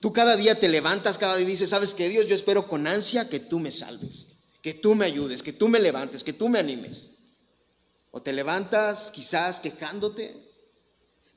Tú 0.00 0.12
cada 0.12 0.36
día 0.36 0.60
te 0.60 0.68
levantas, 0.68 1.16
cada 1.16 1.38
día 1.38 1.46
dices, 1.46 1.70
¿sabes 1.70 1.94
qué 1.94 2.10
Dios? 2.10 2.26
Yo 2.26 2.34
espero 2.34 2.66
con 2.66 2.86
ansia 2.86 3.26
que 3.26 3.40
tú 3.40 3.58
me 3.58 3.70
salves, 3.70 4.26
que 4.60 4.74
tú 4.74 4.94
me 4.94 5.06
ayudes, 5.06 5.42
que 5.42 5.54
tú 5.54 5.68
me 5.68 5.80
levantes, 5.80 6.22
que 6.22 6.34
tú 6.34 6.50
me 6.50 6.58
animes. 6.58 7.12
O 8.10 8.20
te 8.20 8.34
levantas 8.34 9.10
quizás 9.12 9.60
quejándote, 9.60 10.36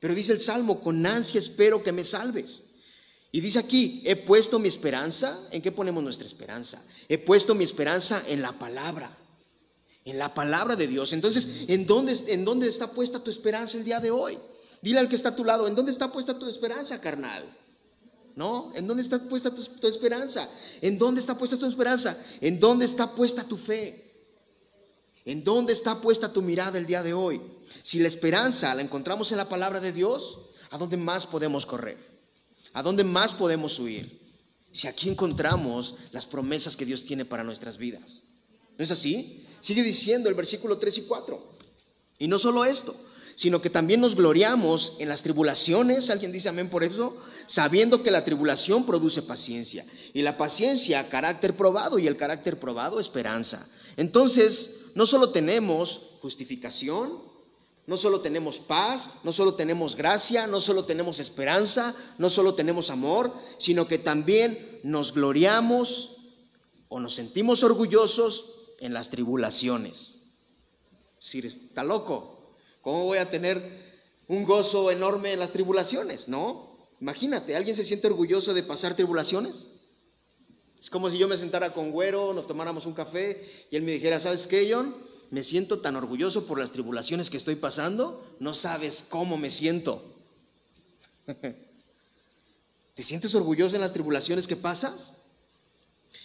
pero 0.01 0.13
dice 0.13 0.33
el 0.33 0.41
Salmo, 0.41 0.81
con 0.81 1.05
ansia 1.05 1.39
espero 1.39 1.81
que 1.81 1.93
me 1.93 2.03
salves. 2.03 2.65
Y 3.31 3.41
dice 3.41 3.59
aquí, 3.59 4.01
he 4.05 4.15
puesto 4.15 4.57
mi 4.59 4.69
esperanza, 4.69 5.37
¿en 5.51 5.61
qué 5.61 5.71
ponemos 5.71 6.03
nuestra 6.03 6.25
esperanza? 6.25 6.81
He 7.09 7.17
puesto 7.17 7.55
mi 7.55 7.63
esperanza 7.63 8.21
en 8.27 8.41
la 8.41 8.53
palabra, 8.57 9.15
en 10.05 10.17
la 10.17 10.33
palabra 10.33 10.75
de 10.75 10.87
Dios. 10.87 11.11
Entonces, 11.13 11.65
¿en 11.67 11.85
dónde, 11.85 12.15
¿en 12.27 12.45
dónde 12.45 12.67
está 12.67 12.91
puesta 12.91 13.19
tu 13.19 13.29
esperanza 13.29 13.77
el 13.77 13.83
día 13.83 13.99
de 13.99 14.11
hoy? 14.11 14.37
Dile 14.81 14.99
al 14.99 15.09
que 15.09 15.15
está 15.15 15.29
a 15.29 15.35
tu 15.35 15.43
lado, 15.43 15.67
¿en 15.67 15.75
dónde 15.75 15.91
está 15.91 16.11
puesta 16.11 16.39
tu 16.39 16.47
esperanza, 16.47 17.01
carnal? 17.01 17.43
¿No? 18.35 18.71
¿En 18.75 18.87
dónde 18.87 19.03
está 19.03 19.19
puesta 19.19 19.53
tu, 19.53 19.63
tu 19.63 19.87
esperanza? 19.87 20.47
¿En 20.81 20.97
dónde 20.97 21.19
está 21.19 21.37
puesta 21.37 21.57
tu 21.57 21.65
esperanza? 21.65 22.15
¿En 22.39 22.59
dónde 22.59 22.85
está 22.85 23.13
puesta 23.13 23.43
tu 23.43 23.57
fe? 23.57 24.03
¿En 25.25 25.43
dónde 25.43 25.73
está 25.73 25.99
puesta 25.99 26.31
tu 26.31 26.41
mirada 26.41 26.77
el 26.77 26.85
día 26.85 27.03
de 27.03 27.13
hoy? 27.13 27.41
Si 27.83 27.99
la 27.99 28.07
esperanza 28.07 28.73
la 28.73 28.81
encontramos 28.81 29.31
en 29.31 29.37
la 29.37 29.49
palabra 29.49 29.81
de 29.81 29.91
Dios, 29.91 30.39
¿a 30.69 30.77
dónde 30.77 30.95
más 30.95 31.25
podemos 31.25 31.65
correr? 31.65 32.16
¿A 32.77 32.83
dónde 32.83 33.03
más 33.03 33.33
podemos 33.33 33.79
huir? 33.79 34.07
Si 34.71 34.85
aquí 34.85 35.09
encontramos 35.09 35.95
las 36.11 36.27
promesas 36.27 36.77
que 36.77 36.85
Dios 36.85 37.05
tiene 37.05 37.25
para 37.25 37.43
nuestras 37.43 37.79
vidas. 37.79 38.21
¿No 38.77 38.83
es 38.83 38.91
así? 38.91 39.43
Sigue 39.61 39.81
diciendo 39.81 40.29
el 40.29 40.35
versículo 40.35 40.77
3 40.77 40.99
y 40.99 41.01
4. 41.01 41.53
Y 42.19 42.27
no 42.27 42.37
solo 42.37 42.65
esto, 42.65 42.95
sino 43.33 43.63
que 43.63 43.71
también 43.71 43.99
nos 43.99 44.13
gloriamos 44.13 44.97
en 44.99 45.09
las 45.09 45.23
tribulaciones, 45.23 46.11
alguien 46.11 46.31
dice 46.31 46.49
amén 46.49 46.69
por 46.69 46.83
eso, 46.83 47.17
sabiendo 47.47 48.03
que 48.03 48.11
la 48.11 48.23
tribulación 48.23 48.85
produce 48.85 49.23
paciencia, 49.23 49.83
y 50.13 50.21
la 50.21 50.37
paciencia 50.37 51.09
carácter 51.09 51.57
probado, 51.57 51.97
y 51.97 52.05
el 52.05 52.15
carácter 52.15 52.59
probado 52.59 52.99
esperanza. 52.99 53.67
Entonces, 53.95 54.81
no 54.93 55.07
solo 55.07 55.31
tenemos 55.31 56.17
justificación, 56.21 57.11
no 57.87 57.95
solo 57.95 58.19
tenemos 58.19 58.59
paz, 58.59 59.09
no 59.23 59.31
solo 59.31 59.53
tenemos 59.53 59.95
gracia, 59.95 60.45
no 60.45 60.59
solo 60.59 60.83
tenemos 60.83 61.21
esperanza, 61.21 61.95
no 62.17 62.29
solo 62.29 62.53
tenemos 62.53 62.91
amor, 62.91 63.33
sino 63.57 63.87
que 63.87 63.97
también 63.97 64.79
nos 64.83 65.13
gloriamos 65.13 66.17
o 66.89 66.99
nos 66.99 67.15
sentimos 67.15 67.63
orgullosos 67.63 68.73
en 68.81 68.93
las 68.93 69.09
tribulaciones. 69.09 70.33
Si 71.17 71.39
está 71.39 71.85
loco, 71.85 72.55
¿cómo 72.81 73.05
voy 73.05 73.19
a 73.19 73.29
tener 73.29 73.63
un 74.27 74.43
gozo 74.43 74.91
enorme 74.91 75.31
en 75.31 75.39
las 75.39 75.53
tribulaciones? 75.53 76.27
No, 76.27 76.77
imagínate, 76.99 77.55
¿alguien 77.55 77.75
se 77.75 77.85
siente 77.85 78.07
orgulloso 78.07 78.53
de 78.53 78.63
pasar 78.63 78.95
tribulaciones? 78.95 79.67
Es 80.77 80.89
como 80.89 81.09
si 81.09 81.17
yo 81.17 81.29
me 81.29 81.37
sentara 81.37 81.73
con 81.73 81.91
Güero, 81.91 82.33
nos 82.33 82.47
tomáramos 82.47 82.85
un 82.85 82.93
café 82.93 83.41
y 83.71 83.77
él 83.77 83.83
me 83.83 83.93
dijera, 83.93 84.19
¿sabes 84.19 84.45
qué, 84.45 84.69
John? 84.71 85.06
Me 85.29 85.43
siento 85.43 85.79
tan 85.79 85.95
orgulloso 85.95 86.45
por 86.45 86.59
las 86.59 86.71
tribulaciones 86.71 87.29
que 87.29 87.37
estoy 87.37 87.55
pasando, 87.55 88.25
no 88.39 88.53
sabes 88.53 89.05
cómo 89.09 89.37
me 89.37 89.49
siento. 89.49 90.03
¿Te 92.93 93.03
sientes 93.03 93.35
orgulloso 93.35 93.75
en 93.75 93.81
las 93.81 93.93
tribulaciones 93.93 94.47
que 94.47 94.55
pasas? 94.55 95.17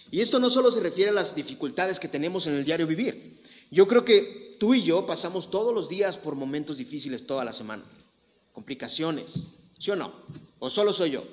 Y 0.09 0.21
esto 0.21 0.39
no 0.39 0.49
solo 0.49 0.71
se 0.71 0.79
refiere 0.79 1.11
a 1.11 1.13
las 1.13 1.35
dificultades 1.35 1.99
que 1.99 2.07
tenemos 2.07 2.47
en 2.47 2.53
el 2.53 2.63
diario 2.63 2.87
vivir. 2.87 3.41
Yo 3.71 3.87
creo 3.87 4.05
que 4.05 4.55
tú 4.59 4.73
y 4.73 4.83
yo 4.83 5.05
pasamos 5.05 5.51
todos 5.51 5.73
los 5.73 5.89
días 5.89 6.17
por 6.17 6.35
momentos 6.35 6.77
difíciles 6.77 7.27
toda 7.27 7.43
la 7.43 7.53
semana, 7.53 7.83
complicaciones, 8.53 9.47
¿sí 9.79 9.91
o 9.91 9.95
no? 9.95 10.13
¿O 10.59 10.69
solo 10.69 10.93
soy 10.93 11.11
yo? 11.11 11.23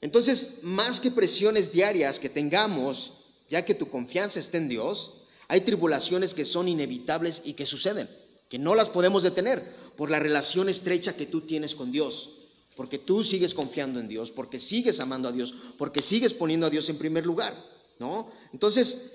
Entonces, 0.00 0.60
más 0.62 1.00
que 1.00 1.10
presiones 1.10 1.72
diarias 1.72 2.20
que 2.20 2.28
tengamos, 2.28 3.24
ya 3.48 3.64
que 3.64 3.74
tu 3.74 3.88
confianza 3.88 4.38
está 4.38 4.58
en 4.58 4.68
Dios, 4.68 5.25
hay 5.48 5.60
tribulaciones 5.60 6.34
que 6.34 6.44
son 6.44 6.68
inevitables 6.68 7.42
y 7.44 7.54
que 7.54 7.66
suceden, 7.66 8.08
que 8.48 8.58
no 8.58 8.74
las 8.74 8.88
podemos 8.88 9.22
detener 9.22 9.62
por 9.96 10.10
la 10.10 10.18
relación 10.18 10.68
estrecha 10.68 11.16
que 11.16 11.26
tú 11.26 11.42
tienes 11.42 11.74
con 11.74 11.92
Dios, 11.92 12.30
porque 12.76 12.98
tú 12.98 13.22
sigues 13.22 13.54
confiando 13.54 14.00
en 14.00 14.08
Dios, 14.08 14.30
porque 14.30 14.58
sigues 14.58 15.00
amando 15.00 15.28
a 15.28 15.32
Dios, 15.32 15.54
porque 15.78 16.02
sigues 16.02 16.34
poniendo 16.34 16.66
a 16.66 16.70
Dios 16.70 16.88
en 16.88 16.98
primer 16.98 17.24
lugar, 17.24 17.54
¿no? 17.98 18.30
Entonces, 18.52 19.12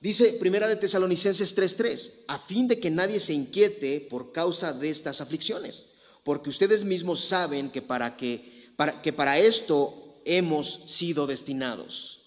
dice 0.00 0.36
Primera 0.40 0.66
de 0.66 0.76
Tesalonicenses 0.76 1.54
3:3, 1.54 2.24
a 2.28 2.38
fin 2.38 2.66
de 2.66 2.80
que 2.80 2.90
nadie 2.90 3.20
se 3.20 3.32
inquiete 3.32 4.00
por 4.10 4.32
causa 4.32 4.72
de 4.72 4.88
estas 4.88 5.20
aflicciones, 5.20 5.86
porque 6.24 6.50
ustedes 6.50 6.84
mismos 6.84 7.20
saben 7.20 7.70
que 7.70 7.82
para 7.82 8.16
que 8.16 8.52
para, 8.76 9.00
que 9.00 9.12
para 9.12 9.38
esto 9.38 10.20
hemos 10.24 10.66
sido 10.86 11.26
destinados. 11.26 12.20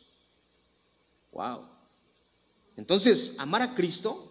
Wow. 1.31 1.76
Entonces, 2.77 3.33
amar 3.39 3.61
a 3.61 3.75
Cristo 3.75 4.23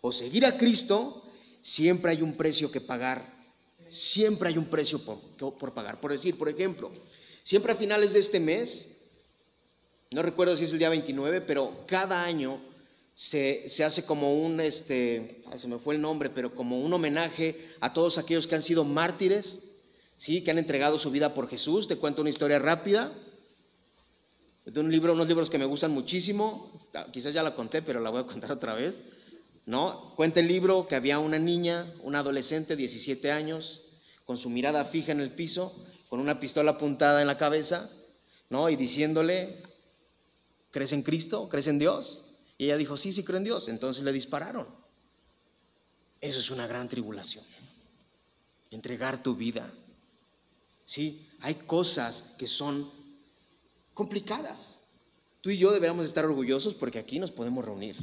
o 0.00 0.12
seguir 0.12 0.44
a 0.44 0.56
Cristo, 0.56 1.24
siempre 1.60 2.12
hay 2.12 2.22
un 2.22 2.36
precio 2.36 2.70
que 2.70 2.80
pagar. 2.80 3.34
Siempre 3.88 4.50
hay 4.50 4.58
un 4.58 4.66
precio 4.66 5.00
por, 5.04 5.74
pagar. 5.74 6.00
Por 6.00 6.12
decir, 6.12 6.36
por 6.36 6.48
ejemplo, 6.48 6.92
siempre 7.42 7.72
a 7.72 7.76
finales 7.76 8.12
de 8.12 8.20
este 8.20 8.38
mes, 8.38 8.88
no 10.10 10.22
recuerdo 10.22 10.56
si 10.56 10.64
es 10.64 10.72
el 10.72 10.78
día 10.78 10.90
29, 10.90 11.40
pero 11.40 11.84
cada 11.86 12.24
año 12.24 12.60
se, 13.14 13.68
se, 13.68 13.84
hace 13.84 14.04
como 14.04 14.34
un, 14.34 14.60
este, 14.60 15.42
se 15.54 15.68
me 15.68 15.78
fue 15.78 15.94
el 15.94 16.00
nombre, 16.00 16.30
pero 16.30 16.54
como 16.54 16.80
un 16.80 16.92
homenaje 16.92 17.58
a 17.80 17.92
todos 17.92 18.18
aquellos 18.18 18.46
que 18.46 18.56
han 18.56 18.62
sido 18.62 18.84
mártires 18.84 19.62
¿sí? 20.16 20.42
que 20.42 20.50
han 20.50 20.58
entregado 20.58 20.98
su 20.98 21.10
vida 21.10 21.34
por 21.34 21.48
Jesús. 21.48 21.88
Te 21.88 21.96
cuento 21.96 22.22
una 22.22 22.30
historia 22.30 22.58
rápida 22.58 23.12
de 24.64 24.80
un 24.80 24.90
libro, 24.90 25.12
unos 25.12 25.28
libros 25.28 25.50
que 25.50 25.58
me 25.58 25.64
gustan 25.64 25.90
muchísimo. 25.92 26.70
Quizás 27.12 27.34
ya 27.34 27.42
la 27.42 27.54
conté, 27.54 27.82
pero 27.82 28.00
la 28.00 28.10
voy 28.10 28.22
a 28.22 28.26
contar 28.26 28.52
otra 28.52 28.74
vez. 28.74 29.04
¿No? 29.66 30.14
Cuenta 30.16 30.40
el 30.40 30.48
libro 30.48 30.86
que 30.86 30.94
había 30.94 31.18
una 31.18 31.38
niña, 31.38 31.90
una 32.02 32.18
adolescente, 32.18 32.76
17 32.76 33.32
años, 33.32 33.82
con 34.24 34.36
su 34.36 34.50
mirada 34.50 34.84
fija 34.84 35.12
en 35.12 35.20
el 35.20 35.30
piso, 35.30 35.74
con 36.08 36.20
una 36.20 36.38
pistola 36.38 36.72
apuntada 36.72 37.20
en 37.22 37.26
la 37.26 37.38
cabeza, 37.38 37.90
¿no? 38.50 38.68
Y 38.68 38.76
diciéndole, 38.76 39.56
¿crees 40.70 40.92
en 40.92 41.02
Cristo? 41.02 41.48
¿Crees 41.48 41.66
en 41.68 41.78
Dios? 41.78 42.24
Y 42.58 42.66
ella 42.66 42.76
dijo, 42.76 42.96
sí, 42.96 43.12
sí 43.12 43.24
creo 43.24 43.38
en 43.38 43.44
Dios. 43.44 43.68
Entonces 43.68 44.04
le 44.04 44.12
dispararon. 44.12 44.66
Eso 46.20 46.38
es 46.38 46.50
una 46.50 46.66
gran 46.66 46.88
tribulación. 46.88 47.44
Entregar 48.70 49.22
tu 49.22 49.34
vida 49.34 49.72
Sí, 50.84 51.26
hay 51.40 51.54
cosas 51.54 52.34
que 52.38 52.46
son 52.46 52.90
complicadas. 53.94 54.80
Tú 55.40 55.50
y 55.50 55.58
yo 55.58 55.72
deberíamos 55.72 56.04
estar 56.04 56.24
orgullosos 56.24 56.74
porque 56.74 56.98
aquí 56.98 57.18
nos 57.18 57.30
podemos 57.30 57.64
reunir. 57.64 57.96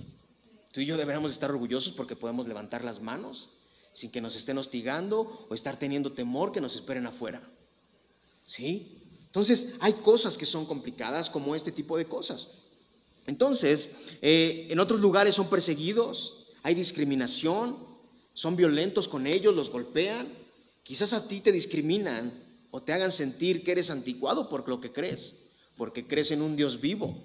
Tú 0.72 0.82
y 0.82 0.86
yo 0.86 0.98
deberíamos 0.98 1.32
estar 1.32 1.52
orgullosos 1.52 1.94
porque 1.94 2.16
podemos 2.16 2.48
levantar 2.48 2.84
las 2.84 3.02
manos 3.02 3.50
sin 3.94 4.10
que 4.10 4.22
nos 4.22 4.36
estén 4.36 4.58
hostigando 4.58 5.48
o 5.50 5.54
estar 5.54 5.78
teniendo 5.78 6.14
temor 6.14 6.52
que 6.52 6.62
nos 6.62 6.76
esperen 6.76 7.06
afuera. 7.06 7.42
¿Sí? 8.46 8.98
Entonces, 9.26 9.76
hay 9.80 9.94
cosas 9.94 10.38
que 10.38 10.46
son 10.46 10.66
complicadas 10.66 11.30
como 11.30 11.56
este 11.56 11.72
tipo 11.72 11.98
de 11.98 12.06
cosas. 12.06 12.62
Entonces, 13.28 13.90
eh, 14.22 14.68
en 14.70 14.80
otros 14.80 15.00
lugares 15.00 15.36
son 15.36 15.50
perseguidos, 15.50 16.48
hay 16.64 16.76
discriminación, 16.76 17.78
son 18.34 18.56
violentos 18.56 19.08
con 19.08 19.28
ellos, 19.28 19.56
los 19.56 19.70
golpean. 19.70 20.28
Quizás 20.84 21.14
a 21.14 21.28
ti 21.28 21.42
te 21.42 21.52
discriminan 21.52 22.34
o 22.72 22.82
te 22.82 22.94
hagan 22.94 23.12
sentir 23.12 23.64
que 23.64 23.72
eres 23.72 23.90
anticuado 23.90 24.50
por 24.50 24.68
lo 24.68 24.80
que 24.80 24.92
crees, 24.92 25.36
porque 25.78 26.08
crees 26.08 26.32
en 26.32 26.42
un 26.42 26.56
Dios 26.56 26.80
vivo. 26.80 27.16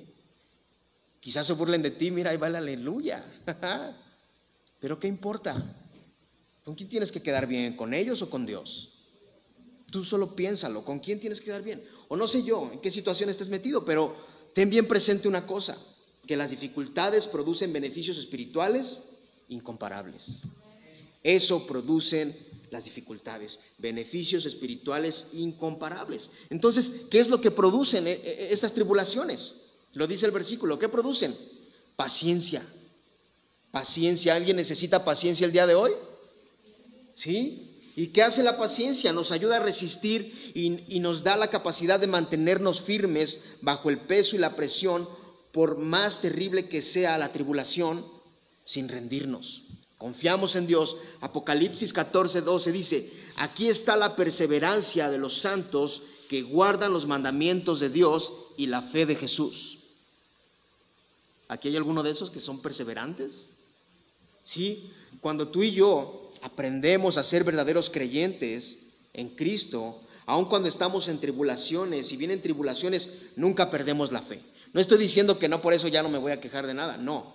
Quizás 1.20 1.46
se 1.46 1.54
burlen 1.54 1.82
de 1.82 1.90
ti, 1.90 2.10
mira, 2.10 2.30
ahí 2.30 2.36
va 2.36 2.48
la 2.48 2.58
aleluya. 2.58 3.24
Pero 4.80 5.00
¿qué 5.00 5.08
importa? 5.08 5.54
¿Con 6.64 6.74
quién 6.74 6.88
tienes 6.88 7.12
que 7.12 7.22
quedar 7.22 7.46
bien? 7.46 7.76
¿Con 7.76 7.94
ellos 7.94 8.22
o 8.22 8.30
con 8.30 8.46
Dios? 8.46 8.90
Tú 9.90 10.04
solo 10.04 10.34
piénsalo, 10.34 10.84
¿con 10.84 10.98
quién 10.98 11.20
tienes 11.20 11.40
que 11.40 11.46
quedar 11.46 11.62
bien? 11.62 11.82
O 12.08 12.16
no 12.16 12.26
sé 12.26 12.42
yo 12.42 12.70
en 12.72 12.80
qué 12.80 12.90
situación 12.90 13.30
estés 13.30 13.48
metido, 13.48 13.84
pero 13.84 14.14
ten 14.52 14.68
bien 14.68 14.88
presente 14.88 15.28
una 15.28 15.46
cosa, 15.46 15.76
que 16.26 16.36
las 16.36 16.50
dificultades 16.50 17.26
producen 17.26 17.72
beneficios 17.72 18.18
espirituales 18.18 19.10
incomparables. 19.48 20.42
Eso 21.22 21.66
producen 21.66 22.36
las 22.70 22.84
dificultades, 22.84 23.60
beneficios 23.78 24.46
espirituales 24.46 25.28
incomparables. 25.34 26.30
Entonces, 26.50 27.02
¿qué 27.10 27.18
es 27.18 27.28
lo 27.28 27.40
que 27.40 27.50
producen 27.50 28.06
eh, 28.06 28.20
eh, 28.24 28.48
estas 28.50 28.74
tribulaciones? 28.74 29.54
Lo 29.94 30.06
dice 30.06 30.26
el 30.26 30.32
versículo, 30.32 30.78
¿qué 30.78 30.88
producen? 30.88 31.34
Paciencia. 31.96 32.62
Paciencia, 33.70 34.34
¿alguien 34.34 34.56
necesita 34.56 35.04
paciencia 35.04 35.44
el 35.44 35.52
día 35.52 35.66
de 35.66 35.74
hoy? 35.74 35.92
¿Sí? 37.14 37.80
¿Y 37.96 38.08
qué 38.08 38.22
hace 38.22 38.42
la 38.42 38.58
paciencia? 38.58 39.12
Nos 39.12 39.32
ayuda 39.32 39.56
a 39.56 39.60
resistir 39.60 40.52
y, 40.54 40.96
y 40.96 41.00
nos 41.00 41.22
da 41.22 41.36
la 41.36 41.48
capacidad 41.48 41.98
de 41.98 42.06
mantenernos 42.06 42.82
firmes 42.82 43.56
bajo 43.62 43.88
el 43.88 43.98
peso 43.98 44.36
y 44.36 44.38
la 44.38 44.54
presión, 44.54 45.08
por 45.52 45.78
más 45.78 46.20
terrible 46.20 46.68
que 46.68 46.82
sea 46.82 47.16
la 47.16 47.32
tribulación, 47.32 48.04
sin 48.64 48.88
rendirnos. 48.88 49.65
Confiamos 49.98 50.56
en 50.56 50.66
Dios. 50.66 50.96
Apocalipsis 51.20 51.92
14, 51.92 52.42
12 52.42 52.72
dice, 52.72 53.12
aquí 53.36 53.68
está 53.68 53.96
la 53.96 54.14
perseverancia 54.14 55.10
de 55.10 55.18
los 55.18 55.34
santos 55.38 56.02
que 56.28 56.42
guardan 56.42 56.92
los 56.92 57.06
mandamientos 57.06 57.80
de 57.80 57.88
Dios 57.88 58.32
y 58.56 58.66
la 58.66 58.82
fe 58.82 59.06
de 59.06 59.16
Jesús. 59.16 59.78
¿Aquí 61.48 61.68
hay 61.68 61.76
alguno 61.76 62.02
de 62.02 62.10
esos 62.10 62.30
que 62.30 62.40
son 62.40 62.60
perseverantes? 62.60 63.52
Sí, 64.44 64.90
cuando 65.20 65.48
tú 65.48 65.62
y 65.62 65.72
yo 65.72 66.30
aprendemos 66.42 67.16
a 67.16 67.22
ser 67.22 67.44
verdaderos 67.44 67.88
creyentes 67.88 68.78
en 69.14 69.30
Cristo, 69.30 70.00
aun 70.26 70.46
cuando 70.46 70.68
estamos 70.68 71.08
en 71.08 71.20
tribulaciones, 71.20 72.08
si 72.08 72.16
vienen 72.16 72.42
tribulaciones, 72.42 73.32
nunca 73.36 73.70
perdemos 73.70 74.12
la 74.12 74.20
fe. 74.20 74.40
No 74.72 74.80
estoy 74.80 74.98
diciendo 74.98 75.38
que 75.38 75.48
no 75.48 75.62
por 75.62 75.72
eso 75.72 75.88
ya 75.88 76.02
no 76.02 76.10
me 76.10 76.18
voy 76.18 76.32
a 76.32 76.40
quejar 76.40 76.66
de 76.66 76.74
nada, 76.74 76.96
no. 76.96 77.34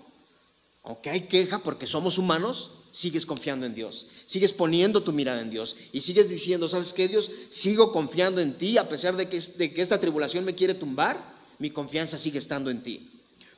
Aunque 0.84 1.10
hay 1.10 1.22
queja 1.22 1.60
porque 1.60 1.86
somos 1.86 2.18
humanos, 2.18 2.72
sigues 2.92 3.26
confiando 3.26 3.66
en 3.66 3.76
Dios, 3.76 4.08
sigues 4.26 4.52
poniendo 4.52 5.04
tu 5.04 5.14
mirada 5.14 5.42
en 5.42 5.50
Dios 5.50 5.76
y 5.92 6.02
sigues 6.02 6.30
diciendo, 6.30 6.68
¿sabes 6.68 6.94
qué 6.94 7.08
Dios? 7.08 7.32
Sigo 7.50 7.92
confiando 7.92 8.42
en 8.42 8.58
ti 8.58 8.78
a 8.78 8.90
pesar 8.90 9.16
de 9.16 9.30
que, 9.30 9.38
esta 9.38 10.00
tribulación 10.00 10.44
me 10.44 10.56
quiere 10.56 10.74
tumbar, 10.74 11.40
mi 11.60 11.70
confianza 11.70 12.18
sigue 12.18 12.40
estando 12.40 12.72
en 12.72 12.82
ti. 12.82 13.08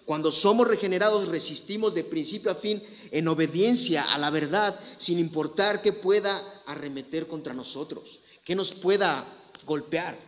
Cuando 0.05 0.31
somos 0.31 0.67
regenerados 0.67 1.29
resistimos 1.29 1.93
de 1.93 2.03
principio 2.03 2.51
a 2.51 2.55
fin 2.55 2.83
en 3.11 3.27
obediencia 3.29 4.03
a 4.13 4.17
la 4.17 4.29
verdad, 4.29 4.77
sin 4.97 5.17
importar 5.17 5.81
que 5.81 5.93
pueda 5.93 6.37
arremeter 6.65 7.27
contra 7.27 7.53
nosotros, 7.53 8.19
que 8.43 8.53
nos 8.53 8.73
pueda 8.73 9.25
golpear, 9.65 10.19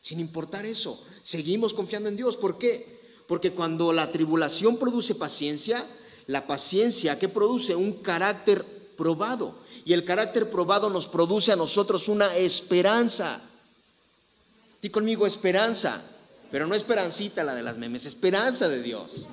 sin 0.00 0.20
importar 0.20 0.64
eso. 0.64 1.04
Seguimos 1.22 1.74
confiando 1.74 2.08
en 2.08 2.16
Dios. 2.16 2.36
¿Por 2.36 2.56
qué? 2.56 3.00
Porque 3.26 3.50
cuando 3.50 3.92
la 3.92 4.12
tribulación 4.12 4.78
produce 4.78 5.16
paciencia, 5.16 5.84
la 6.26 6.46
paciencia 6.46 7.18
que 7.18 7.28
produce 7.28 7.74
un 7.76 7.92
carácter 7.94 8.64
probado. 8.96 9.54
Y 9.84 9.92
el 9.92 10.04
carácter 10.04 10.50
probado 10.50 10.90
nos 10.90 11.06
produce 11.06 11.52
a 11.52 11.56
nosotros 11.56 12.08
una 12.08 12.34
esperanza. 12.36 13.40
Di 14.82 14.90
conmigo 14.90 15.26
esperanza, 15.26 16.02
pero 16.50 16.66
no 16.66 16.74
esperancita 16.74 17.44
la 17.44 17.54
de 17.54 17.62
las 17.62 17.78
memes, 17.78 18.06
esperanza 18.06 18.68
de 18.68 18.82
Dios. 18.82 19.28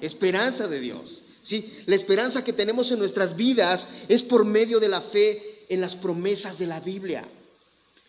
Esperanza 0.00 0.66
de 0.68 0.80
Dios. 0.80 1.24
Sí, 1.42 1.82
la 1.86 1.96
esperanza 1.96 2.42
que 2.42 2.52
tenemos 2.52 2.90
en 2.90 2.98
nuestras 2.98 3.36
vidas 3.36 3.86
es 4.08 4.22
por 4.22 4.44
medio 4.44 4.80
de 4.80 4.88
la 4.88 5.00
fe 5.00 5.66
en 5.68 5.80
las 5.80 5.96
promesas 5.96 6.58
de 6.58 6.66
la 6.66 6.80
Biblia, 6.80 7.26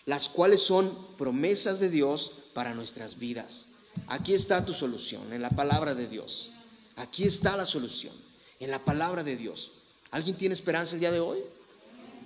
las 0.05 0.29
cuales 0.29 0.61
son 0.61 0.91
promesas 1.17 1.79
de 1.79 1.89
Dios 1.89 2.31
para 2.53 2.73
nuestras 2.73 3.19
vidas. 3.19 3.67
Aquí 4.07 4.33
está 4.33 4.65
tu 4.65 4.73
solución, 4.73 5.33
en 5.33 5.41
la 5.41 5.49
palabra 5.49 5.95
de 5.95 6.07
Dios. 6.07 6.51
Aquí 6.95 7.23
está 7.23 7.55
la 7.57 7.65
solución 7.65 8.13
en 8.59 8.71
la 8.71 8.83
palabra 8.83 9.23
de 9.23 9.35
Dios. 9.35 9.71
¿Alguien 10.11 10.37
tiene 10.37 10.53
esperanza 10.53 10.95
el 10.95 10.99
día 10.99 11.11
de 11.11 11.19
hoy? 11.19 11.39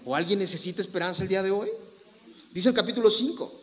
¿O 0.05 0.15
alguien 0.15 0.39
necesita 0.39 0.81
esperanza 0.81 1.23
el 1.23 1.29
día 1.29 1.43
de 1.43 1.51
hoy? 1.51 1.69
Dice 2.51 2.69
el 2.69 2.75
capítulo 2.75 3.09
5. 3.09 3.61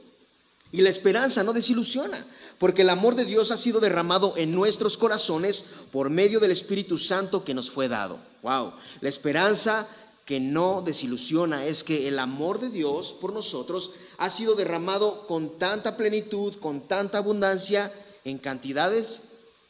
Y 0.73 0.83
la 0.83 0.91
esperanza 0.91 1.43
no 1.43 1.53
desilusiona, 1.53 2.25
porque 2.59 2.83
el 2.83 2.91
amor 2.91 3.17
de 3.17 3.25
Dios 3.25 3.51
ha 3.51 3.57
sido 3.57 3.81
derramado 3.81 4.35
en 4.37 4.55
nuestros 4.55 4.97
corazones 4.97 5.65
por 5.91 6.11
medio 6.11 6.39
del 6.39 6.53
Espíritu 6.53 6.97
Santo 6.97 7.45
que 7.45 7.55
nos 7.55 7.71
fue 7.71 7.89
dado. 7.89 8.21
Wow, 8.43 8.73
la 9.01 9.09
esperanza 9.09 9.87
que 10.25 10.39
no 10.39 10.81
desilusiona 10.83 11.65
es 11.65 11.83
que 11.83 12.07
el 12.07 12.21
amor 12.21 12.61
de 12.61 12.71
Dios 12.71 13.17
por 13.21 13.33
nosotros 13.33 13.91
ha 14.19 14.31
sido 14.31 14.55
derramado 14.55 15.27
con 15.27 15.59
tanta 15.59 15.97
plenitud, 15.97 16.55
con 16.61 16.87
tanta 16.87 17.19
abundancia, 17.19 17.93
en 18.25 18.39
cantidades 18.39 19.23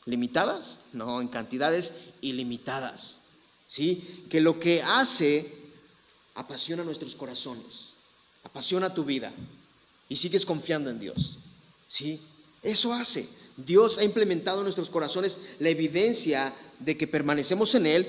limitadas, 0.05 0.81
no, 0.93 1.23
en 1.23 1.29
cantidades 1.29 1.93
ilimitadas. 2.21 3.19
¿Sí? 3.67 4.25
Que 4.29 4.41
lo 4.41 4.59
que 4.59 4.83
hace 4.83 5.47
apasiona 6.35 6.83
nuestros 6.83 7.15
corazones, 7.15 7.95
apasiona 8.43 8.93
tu 8.93 9.05
vida 9.05 9.33
y 10.09 10.17
sigues 10.17 10.45
confiando 10.45 10.91
en 10.91 10.99
Dios. 10.99 11.39
¿Sí? 11.87 12.21
Eso 12.63 12.93
hace. 12.93 13.29
Dios 13.57 13.99
ha 13.99 14.05
implementado 14.05 14.59
en 14.59 14.65
nuestros 14.65 14.91
corazones 14.91 15.39
la 15.59 15.69
evidencia 15.69 16.53
de 16.79 16.97
que 16.97 17.07
permanecemos 17.07 17.75
en 17.75 17.87
Él. 17.87 18.09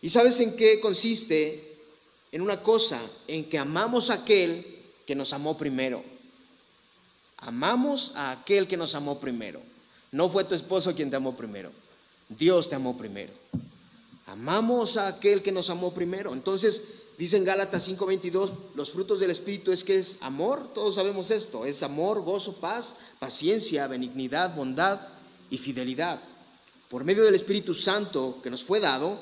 ¿Y 0.00 0.08
sabes 0.08 0.40
en 0.40 0.56
qué 0.56 0.80
consiste? 0.80 1.72
En 2.32 2.42
una 2.42 2.62
cosa, 2.62 3.00
en 3.28 3.44
que 3.48 3.58
amamos 3.58 4.10
a 4.10 4.14
aquel 4.14 4.82
que 5.06 5.14
nos 5.14 5.32
amó 5.32 5.56
primero. 5.56 6.02
Amamos 7.38 8.12
a 8.16 8.32
aquel 8.32 8.66
que 8.66 8.76
nos 8.76 8.94
amó 8.94 9.20
primero. 9.20 9.60
No 10.10 10.28
fue 10.28 10.44
tu 10.44 10.54
esposo 10.54 10.94
quien 10.94 11.10
te 11.10 11.16
amó 11.16 11.36
primero. 11.36 11.72
Dios 12.28 12.68
te 12.68 12.74
amó 12.74 12.96
primero. 12.96 13.32
Amamos 14.26 14.96
a 14.96 15.08
aquel 15.08 15.42
que 15.42 15.52
nos 15.52 15.70
amó 15.70 15.92
primero. 15.92 16.32
Entonces, 16.32 16.82
dice 17.18 17.36
en 17.36 17.44
Gálatas 17.44 17.86
5:22, 17.88 18.52
los 18.74 18.90
frutos 18.90 19.20
del 19.20 19.30
Espíritu 19.30 19.70
es 19.70 19.84
que 19.84 19.98
es 19.98 20.18
amor, 20.22 20.72
todos 20.74 20.94
sabemos 20.94 21.30
esto, 21.30 21.66
es 21.66 21.82
amor, 21.82 22.22
gozo, 22.22 22.54
paz, 22.54 22.96
paciencia, 23.18 23.86
benignidad, 23.86 24.54
bondad 24.54 25.00
y 25.50 25.58
fidelidad. 25.58 26.20
Por 26.88 27.04
medio 27.04 27.22
del 27.22 27.34
Espíritu 27.34 27.74
Santo 27.74 28.40
que 28.42 28.50
nos 28.50 28.64
fue 28.64 28.80
dado, 28.80 29.18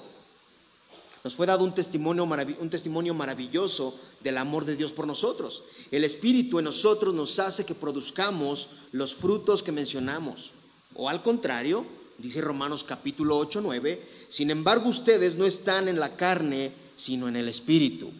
nos 1.25 1.35
fue 1.35 1.47
dado 1.47 1.65
un 1.65 1.75
testimonio, 1.75 2.25
un 2.25 2.71
testimonio 2.71 3.15
maravilloso 3.15 3.97
del 4.21 4.39
amor 4.39 4.65
de 4.65 4.77
Dios 4.77 4.93
por 4.93 5.07
nosotros. 5.07 5.63
El 5.91 6.05
Espíritu 6.05 6.59
en 6.59 6.65
nosotros 6.65 7.15
nos 7.15 7.39
hace 7.39 7.65
que 7.65 7.75
produzcamos 7.75 8.69
los 8.93 9.15
frutos 9.15 9.63
que 9.63 9.73
mencionamos. 9.73 10.53
O 10.95 11.09
al 11.09 11.23
contrario, 11.23 11.87
dice 12.23 12.41
Romanos 12.41 12.85
capítulo 12.85 13.37
8, 13.37 13.61
9, 13.63 14.01
sin 14.29 14.51
embargo 14.51 14.89
ustedes 14.89 15.37
no 15.37 15.45
están 15.45 15.89
en 15.89 15.99
la 15.99 16.17
carne, 16.17 16.73
sino 16.95 17.29
en 17.29 17.37
el 17.37 17.49
Espíritu. 17.49 18.11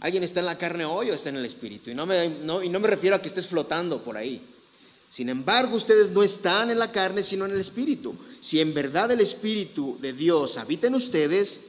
¿Alguien 0.00 0.24
está 0.24 0.40
en 0.40 0.46
la 0.46 0.58
carne 0.58 0.84
hoy 0.84 1.10
o 1.10 1.14
está 1.14 1.30
en 1.30 1.36
el 1.36 1.46
Espíritu? 1.46 1.90
Y 1.90 1.94
no 1.94 2.04
me, 2.04 2.88
refiero 2.88 3.16
a 3.16 3.22
que 3.22 3.28
estés 3.28 3.46
flotando 3.46 4.02
por 4.02 4.16
ahí. 4.16 4.42
Sin 5.08 5.28
embargo, 5.28 5.76
ustedes 5.76 6.10
no 6.10 6.22
están 6.22 6.70
en 6.70 6.78
la 6.78 6.92
carne, 6.92 7.22
sino 7.22 7.46
en 7.46 7.52
el 7.52 7.60
Espíritu. 7.60 8.14
Si 8.40 8.60
en 8.60 8.74
verdad 8.74 9.10
el 9.12 9.20
Espíritu 9.20 9.96
de 10.00 10.12
Dios 10.12 10.58
habita 10.58 10.88
en 10.88 10.96
ustedes, 10.96 11.62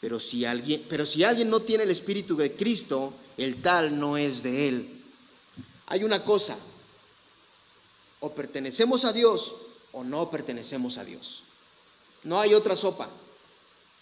pero 0.00 0.18
si 0.18 0.44
alguien, 0.44 0.84
pero 0.88 1.06
si 1.06 1.24
alguien 1.24 1.48
no 1.48 1.60
tiene 1.60 1.84
el 1.84 1.90
Espíritu 1.90 2.36
de 2.36 2.52
Cristo, 2.52 3.14
el 3.38 3.62
tal 3.62 3.98
no 3.98 4.16
es 4.16 4.42
de 4.42 4.68
él. 4.68 4.88
Hay 5.86 6.04
una 6.04 6.24
cosa, 6.24 6.58
o 8.20 8.32
pertenecemos 8.32 9.04
a 9.04 9.12
Dios 9.12 9.54
o 9.92 10.04
no 10.04 10.30
pertenecemos 10.30 10.98
a 10.98 11.04
Dios. 11.04 11.42
No 12.24 12.40
hay 12.40 12.54
otra 12.54 12.76
sopa. 12.76 13.08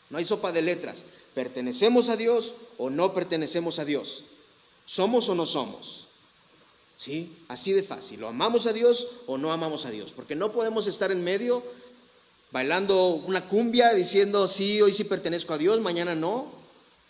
No 0.09 0.19
hay 0.19 0.25
sopa 0.25 0.53
de 0.53 0.63
letras. 0.63 1.07
¿Pertenecemos 1.35 2.09
a 2.09 2.17
Dios 2.17 2.55
o 2.79 2.91
no 2.91 3.15
pertenecemos 3.15 3.79
a 3.79 3.85
Dios? 3.85 4.25
¿Somos 4.85 5.29
o 5.29 5.35
no 5.35 5.47
somos? 5.47 6.09
¿Sí? 6.97 7.37
Así 7.49 7.73
de 7.73 7.83
fácil. 7.83 8.21
¿Lo 8.21 8.29
amamos 8.29 8.67
a 8.67 8.73
Dios 8.73 9.07
o 9.27 9.39
no 9.39 9.53
amamos 9.53 9.87
a 9.87 9.91
Dios? 9.91 10.13
Porque 10.13 10.37
no 10.37 10.53
podemos 10.53 10.87
estar 10.87 11.13
en 11.13 11.23
medio 11.25 11.63
bailando 12.53 13.15
una 13.27 13.49
cumbia 13.49 13.95
diciendo, 13.95 14.49
sí, 14.49 14.83
hoy 14.83 14.93
sí 14.93 15.05
pertenezco 15.05 15.55
a 15.55 15.59
Dios, 15.59 15.81
mañana 15.81 16.15
no. 16.15 16.61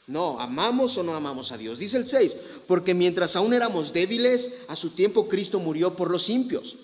No, 0.07 0.41
amamos 0.41 0.99
o 0.99 1.03
no 1.03 1.15
amamos 1.15 1.53
a 1.53 1.59
Dios. 1.59 1.79
Dice 1.79 1.97
el 1.97 2.09
6, 2.09 2.37
porque 2.67 2.95
mientras 2.95 3.37
aún 3.37 3.55
éramos 3.55 3.93
débiles, 3.93 4.51
a 4.69 4.75
su 4.75 4.91
tiempo 4.91 5.29
Cristo 5.29 5.61
murió 5.61 5.95
por 5.95 6.11
los 6.11 6.29
impios. 6.29 6.77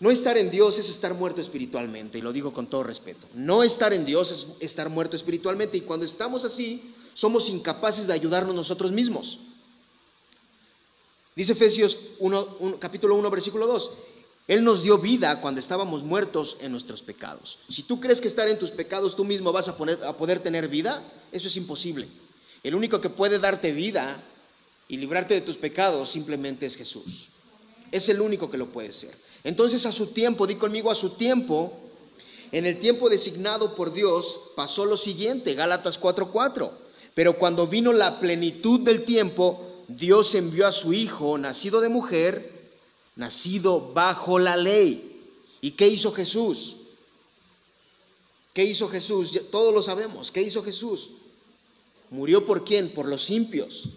No 0.00 0.10
estar 0.10 0.36
en 0.36 0.50
Dios 0.50 0.78
es 0.78 0.88
estar 0.88 1.14
muerto 1.14 1.40
espiritualmente, 1.40 2.18
y 2.18 2.22
lo 2.22 2.32
digo 2.32 2.52
con 2.52 2.66
todo 2.66 2.82
respeto. 2.82 3.26
No 3.34 3.62
estar 3.62 3.92
en 3.92 4.04
Dios 4.04 4.30
es 4.32 4.46
estar 4.60 4.90
muerto 4.90 5.16
espiritualmente, 5.16 5.76
y 5.78 5.82
cuando 5.82 6.04
estamos 6.04 6.44
así, 6.44 6.94
somos 7.14 7.48
incapaces 7.48 8.06
de 8.06 8.12
ayudarnos 8.12 8.54
nosotros 8.54 8.90
mismos. 8.92 9.38
Dice 11.36 11.52
Efesios 11.52 11.96
1, 12.18 12.78
capítulo 12.78 13.14
1, 13.16 13.30
versículo 13.30 13.66
2. 13.66 13.90
Él 14.46 14.62
nos 14.62 14.82
dio 14.82 14.98
vida 14.98 15.40
cuando 15.40 15.60
estábamos 15.60 16.02
muertos 16.02 16.58
en 16.60 16.70
nuestros 16.70 17.02
pecados. 17.02 17.58
Si 17.68 17.82
tú 17.84 17.98
crees 17.98 18.20
que 18.20 18.28
estar 18.28 18.46
en 18.46 18.58
tus 18.58 18.72
pecados 18.72 19.16
tú 19.16 19.24
mismo 19.24 19.52
vas 19.52 19.68
a, 19.68 19.76
a 20.06 20.16
poder 20.16 20.40
tener 20.40 20.68
vida, 20.68 21.02
eso 21.32 21.48
es 21.48 21.56
imposible. 21.56 22.06
El 22.62 22.74
único 22.74 23.00
que 23.00 23.08
puede 23.10 23.38
darte 23.38 23.72
vida 23.72 24.22
y 24.86 24.98
librarte 24.98 25.34
de 25.34 25.40
tus 25.40 25.56
pecados 25.56 26.10
simplemente 26.10 26.66
es 26.66 26.76
Jesús. 26.76 27.28
Es 27.90 28.08
el 28.08 28.20
único 28.20 28.50
que 28.50 28.58
lo 28.58 28.72
puede 28.72 28.92
ser. 28.92 29.14
Entonces 29.44 29.86
a 29.86 29.92
su 29.92 30.08
tiempo, 30.08 30.46
di 30.46 30.54
conmigo 30.56 30.90
a 30.90 30.94
su 30.94 31.10
tiempo, 31.10 31.72
en 32.52 32.66
el 32.66 32.78
tiempo 32.78 33.08
designado 33.08 33.74
por 33.74 33.92
Dios 33.92 34.40
pasó 34.54 34.84
lo 34.84 34.96
siguiente, 34.96 35.54
Gálatas 35.54 35.98
4:4. 35.98 36.70
Pero 37.14 37.38
cuando 37.38 37.66
vino 37.66 37.92
la 37.92 38.20
plenitud 38.20 38.80
del 38.80 39.04
tiempo, 39.04 39.60
Dios 39.88 40.34
envió 40.34 40.66
a 40.66 40.72
su 40.72 40.92
Hijo, 40.92 41.38
nacido 41.38 41.80
de 41.80 41.88
mujer, 41.88 42.50
nacido 43.16 43.92
bajo 43.92 44.38
la 44.38 44.56
ley. 44.56 45.20
¿Y 45.60 45.72
qué 45.72 45.88
hizo 45.88 46.12
Jesús? 46.12 46.76
¿Qué 48.52 48.64
hizo 48.64 48.88
Jesús? 48.88 49.32
Todos 49.50 49.74
lo 49.74 49.82
sabemos. 49.82 50.30
¿Qué 50.30 50.42
hizo 50.42 50.62
Jesús? 50.62 51.10
¿Murió 52.10 52.46
por 52.46 52.64
quién? 52.64 52.90
Por 52.94 53.08
los 53.08 53.30
impios. 53.30 53.88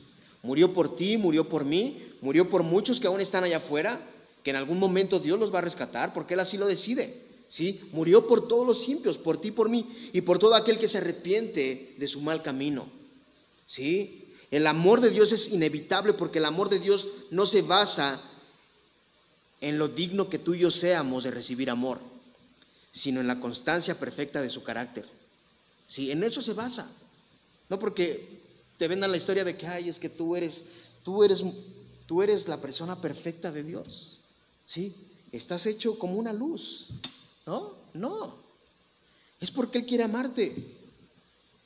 Murió 0.43 0.73
por 0.73 0.95
ti, 0.95 1.17
murió 1.17 1.47
por 1.50 1.65
mí, 1.65 2.02
murió 2.21 2.50
por 2.50 2.63
muchos 2.63 3.00
que 3.00 3.08
aún 3.08 3.21
están 3.21 3.43
allá 3.43 3.58
afuera 3.58 4.00
que 4.43 4.52
en 4.52 4.56
algún 4.56 4.80
momento 4.80 5.19
Dios 5.19 5.38
los 5.38 5.54
va 5.54 5.60
a 5.60 5.63
rescatar 5.63 6.13
porque 6.13 6.36
Él 6.36 6.39
así 6.39 6.58
lo 6.58 6.67
decide. 6.67 7.28
¿sí? 7.47 7.82
Murió 7.91 8.28
por 8.28 8.47
todos 8.47 8.65
los 8.65 8.88
impios, 8.89 9.17
por 9.17 9.39
ti, 9.39 9.52
por 9.52 9.69
mí, 9.69 9.86
y 10.13 10.21
por 10.21 10.39
todo 10.39 10.56
aquel 10.56 10.78
que 10.80 10.88
se 10.88 11.00
arrepiente 11.00 11.95
de 11.97 12.08
su 12.08 12.21
mal 12.21 12.41
camino, 12.41 12.88
¿sí? 13.65 14.23
El 14.52 14.67
amor 14.67 15.02
de 15.02 15.10
Dios 15.10 15.32
es 15.32 15.50
inevitable 15.50 16.13
porque 16.13 16.39
el 16.39 16.45
amor 16.45 16.69
de 16.69 16.80
Dios 16.80 17.10
no 17.32 17.45
se 17.45 17.62
basa 17.62 18.21
en 19.60 19.78
lo 19.78 19.88
digno 19.88 20.30
que 20.30 20.39
tú 20.39 20.54
y 20.54 20.60
yo 20.60 20.71
seamos 20.71 21.26
de 21.26 21.32
recibir 21.32 21.69
amor, 21.69 22.00
sino 22.91 23.19
en 23.19 23.28
la 23.28 23.39
constancia 23.39 24.00
perfecta 24.00 24.41
de 24.41 24.50
su 24.50 24.63
carácter. 24.63 25.06
Sí, 25.88 26.12
en 26.12 26.23
eso 26.23 26.41
se 26.41 26.54
basa. 26.54 26.89
No 27.69 27.78
porque 27.80 28.39
te 28.78 28.88
vendan 28.88 29.12
la 29.12 29.18
historia 29.18 29.44
de 29.44 29.58
que, 29.58 29.68
ay, 29.68 29.90
es 29.90 30.00
que 30.00 30.10
tú 30.10 30.36
eres, 30.36 30.66
tú 31.04 31.24
eres, 31.24 31.44
tú 32.06 32.22
eres 32.22 32.48
la 32.48 32.62
persona 32.62 33.00
perfecta 33.02 33.52
de 33.52 33.63
Dios. 33.63 34.20
Sí, 34.66 34.96
estás 35.32 35.66
hecho 35.66 35.98
como 35.98 36.16
una 36.16 36.34
luz. 36.34 36.94
No, 37.46 37.74
no. 37.94 38.36
Es 39.40 39.52
porque 39.52 39.80
Él 39.80 39.86
quiere 39.86 40.04
amarte. 40.04 40.76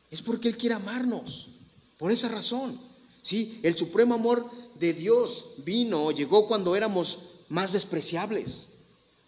Es 0.09 0.21
porque 0.21 0.47
Él 0.47 0.57
quiere 0.57 0.75
amarnos. 0.75 1.47
Por 1.97 2.11
esa 2.11 2.29
razón. 2.29 2.79
Sí, 3.21 3.59
el 3.63 3.77
supremo 3.77 4.15
amor 4.15 4.49
de 4.79 4.93
Dios 4.93 5.55
vino, 5.57 6.11
llegó 6.11 6.47
cuando 6.47 6.75
éramos 6.75 7.19
más 7.49 7.73
despreciables. 7.73 8.69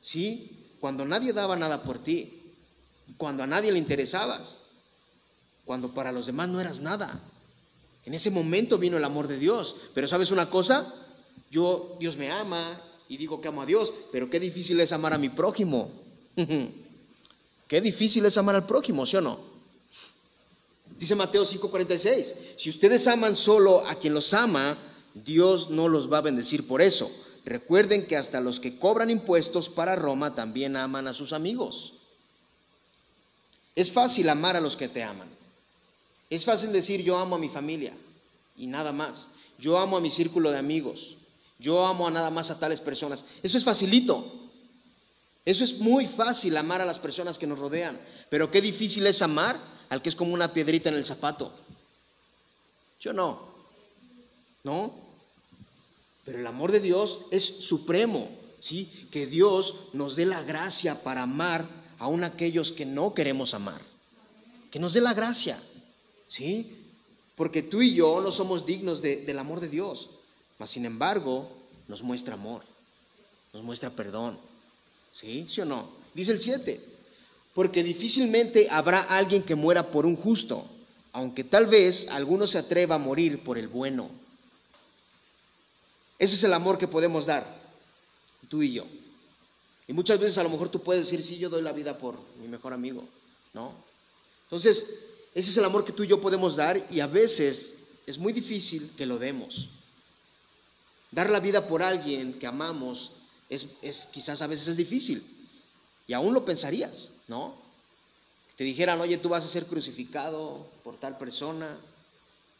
Sí, 0.02 0.52
cuando 0.80 1.06
nadie 1.06 1.34
daba 1.34 1.56
nada 1.56 1.84
por 1.84 2.00
ti. 2.00 2.42
Cuando 3.18 3.44
a 3.44 3.48
nadie 3.48 3.72
le 3.72 3.80
interesabas. 3.80 4.64
Cuando 5.66 5.94
para 5.94 6.12
los 6.12 6.26
demás 6.26 6.50
no 6.50 6.60
eras 6.60 6.82
nada. 6.82 7.22
En 8.06 8.14
ese 8.14 8.32
momento 8.32 8.78
vino 8.78 8.98
el 8.98 9.04
amor 9.04 9.28
de 9.28 9.38
Dios. 9.38 9.76
Pero 9.94 10.08
¿sabes 10.08 10.32
una 10.32 10.50
cosa? 10.50 10.94
Yo, 11.52 11.98
Dios 12.00 12.18
me 12.18 12.32
ama 12.32 12.62
y 13.08 13.18
digo 13.18 13.40
que 13.40 13.48
amo 13.48 13.62
a 13.62 13.66
Dios, 13.66 13.94
pero 14.12 14.30
qué 14.30 14.40
difícil 14.40 14.80
es 14.80 14.92
amar 14.92 15.14
a 15.14 15.18
mi 15.18 15.30
prójimo. 15.30 15.92
Qué 17.68 17.82
difícil 17.82 18.24
es 18.26 18.38
amar 18.38 18.56
al 18.56 18.68
prójimo, 18.68 19.04
¿sí 19.06 19.16
o 19.16 19.22
no? 19.22 19.40
Dice 21.00 21.16
Mateo 21.16 21.44
5:46, 21.44 22.36
si 22.56 22.70
ustedes 22.70 23.08
aman 23.08 23.36
solo 23.36 23.86
a 23.88 23.96
quien 23.96 24.14
los 24.14 24.34
ama, 24.34 24.78
Dios 25.14 25.70
no 25.72 25.88
los 25.88 26.12
va 26.12 26.20
a 26.20 26.22
bendecir 26.22 26.68
por 26.68 26.82
eso. 26.82 27.10
Recuerden 27.46 28.06
que 28.06 28.16
hasta 28.16 28.42
los 28.42 28.60
que 28.60 28.78
cobran 28.78 29.10
impuestos 29.10 29.70
para 29.70 29.96
Roma 29.96 30.36
también 30.36 30.78
aman 30.78 31.08
a 31.08 31.14
sus 31.14 31.34
amigos. 31.34 31.94
Es 33.76 33.92
fácil 33.92 34.30
amar 34.30 34.56
a 34.56 34.62
los 34.62 34.78
que 34.78 34.88
te 34.88 35.04
aman. 35.04 35.28
Es 36.34 36.46
fácil 36.46 36.72
decir 36.72 37.04
yo 37.04 37.16
amo 37.20 37.36
a 37.36 37.40
mi 37.40 37.48
familia 37.48 37.96
y 38.58 38.66
nada 38.66 38.92
más. 38.92 39.30
Yo 39.60 39.78
amo 39.78 39.98
a 39.98 40.02
mi 40.02 40.10
círculo 40.10 40.50
de 40.50 40.58
amigos. 40.58 41.18
Yo 41.60 41.86
amo 41.86 42.08
a 42.08 42.12
nada 42.12 42.32
más 42.32 42.50
a 42.50 42.58
tales 42.58 42.82
personas. 42.82 43.24
Eso 43.44 43.56
es 43.56 43.64
facilito. 43.64 44.50
Eso 45.46 45.64
es 45.64 45.78
muy 45.78 46.08
fácil 46.08 46.58
amar 46.58 46.82
a 46.82 46.86
las 46.86 46.98
personas 46.98 47.38
que 47.38 47.46
nos 47.46 47.60
rodean, 47.60 48.00
pero 48.32 48.50
qué 48.50 48.62
difícil 48.62 49.06
es 49.06 49.22
amar 49.22 49.60
al 49.90 50.02
que 50.02 50.10
es 50.10 50.16
como 50.16 50.34
una 50.34 50.52
piedrita 50.52 50.90
en 50.90 50.96
el 50.96 51.06
zapato. 51.06 51.54
Yo 53.00 53.14
no, 53.14 53.40
¿no? 54.64 54.92
Pero 56.26 56.40
el 56.40 56.48
amor 56.48 56.72
de 56.72 56.80
Dios 56.80 57.28
es 57.30 57.46
supremo, 57.46 58.28
¿sí? 58.60 58.86
Que 59.12 59.28
Dios 59.28 59.90
nos 59.94 60.16
dé 60.16 60.26
la 60.26 60.42
gracia 60.42 61.04
para 61.04 61.24
amar 61.24 61.64
aún 62.00 62.24
aquellos 62.24 62.72
que 62.72 62.88
no 62.88 63.14
queremos 63.14 63.54
amar. 63.54 63.82
Que 64.72 64.80
nos 64.80 64.94
dé 64.94 65.02
la 65.02 65.14
gracia, 65.14 65.62
¿sí? 66.28 66.76
Porque 67.36 67.64
tú 67.64 67.82
y 67.82 67.94
yo 67.96 68.22
no 68.22 68.32
somos 68.32 68.66
dignos 68.66 69.02
del 69.02 69.40
amor 69.40 69.60
de 69.60 69.70
Dios, 69.70 70.12
mas 70.60 70.72
sin 70.72 70.86
embargo 70.86 71.50
nos 71.88 72.04
muestra 72.04 72.36
amor, 72.36 72.62
nos 73.54 73.64
muestra 73.64 73.90
perdón 73.90 74.38
¿Sí? 75.14 75.46
¿Sí 75.48 75.62
o 75.62 75.66
no? 75.66 75.88
Dice 76.14 76.34
el 76.34 76.42
7. 76.42 76.82
Porque 77.54 77.84
difícilmente 77.84 78.68
habrá 78.72 79.00
alguien 79.00 79.44
que 79.44 79.56
muera 79.56 79.92
por 79.92 80.08
un 80.08 80.16
justo, 80.16 80.66
aunque 81.14 81.44
tal 81.44 81.68
vez 81.68 82.08
alguno 82.10 82.48
se 82.48 82.58
atreva 82.58 82.96
a 82.96 82.98
morir 82.98 83.44
por 83.44 83.60
el 83.60 83.68
bueno. 83.68 84.10
Ese 86.18 86.36
es 86.36 86.44
el 86.44 86.54
amor 86.54 86.80
que 86.80 86.88
podemos 86.88 87.28
dar, 87.28 87.46
tú 88.50 88.64
y 88.64 88.74
yo. 88.74 88.86
Y 89.88 89.94
muchas 89.94 90.20
veces 90.20 90.40
a 90.40 90.44
lo 90.44 90.50
mejor 90.50 90.70
tú 90.70 90.82
puedes 90.82 91.06
decir, 91.06 91.24
sí, 91.24 91.38
yo 91.38 91.50
doy 91.50 91.62
la 91.62 91.74
vida 91.74 91.98
por 91.98 92.18
mi 92.42 92.48
mejor 92.48 92.74
amigo, 92.74 93.04
¿no? 93.54 93.72
Entonces, 94.46 94.88
ese 95.36 95.50
es 95.50 95.58
el 95.58 95.66
amor 95.66 95.84
que 95.84 95.92
tú 95.92 96.04
y 96.04 96.08
yo 96.08 96.22
podemos 96.22 96.56
dar 96.56 96.84
y 96.92 97.00
a 97.00 97.08
veces 97.08 97.76
es 98.06 98.18
muy 98.18 98.34
difícil 98.34 98.92
que 98.96 99.06
lo 99.06 99.18
demos. 99.18 99.70
Dar 101.12 101.30
la 101.30 101.40
vida 101.40 101.68
por 101.68 101.82
alguien 101.82 102.34
que 102.40 102.48
amamos 102.48 103.12
es, 103.50 104.08
quizás 104.12 104.42
a 104.42 104.48
veces 104.48 104.68
es 104.68 104.78
difícil. 104.78 105.24
Y 106.08 106.14
aún 106.14 106.34
lo 106.34 106.44
pensarías, 106.44 107.12
¿no? 107.28 107.64
te 108.56 108.64
dijeran, 108.64 109.02
oye, 109.02 109.18
tú 109.18 109.30
vas 109.30 109.44
a 109.46 109.48
ser 109.48 109.66
crucificado 109.66 110.66
por 110.84 110.98
tal 110.98 111.18
persona. 111.18 111.76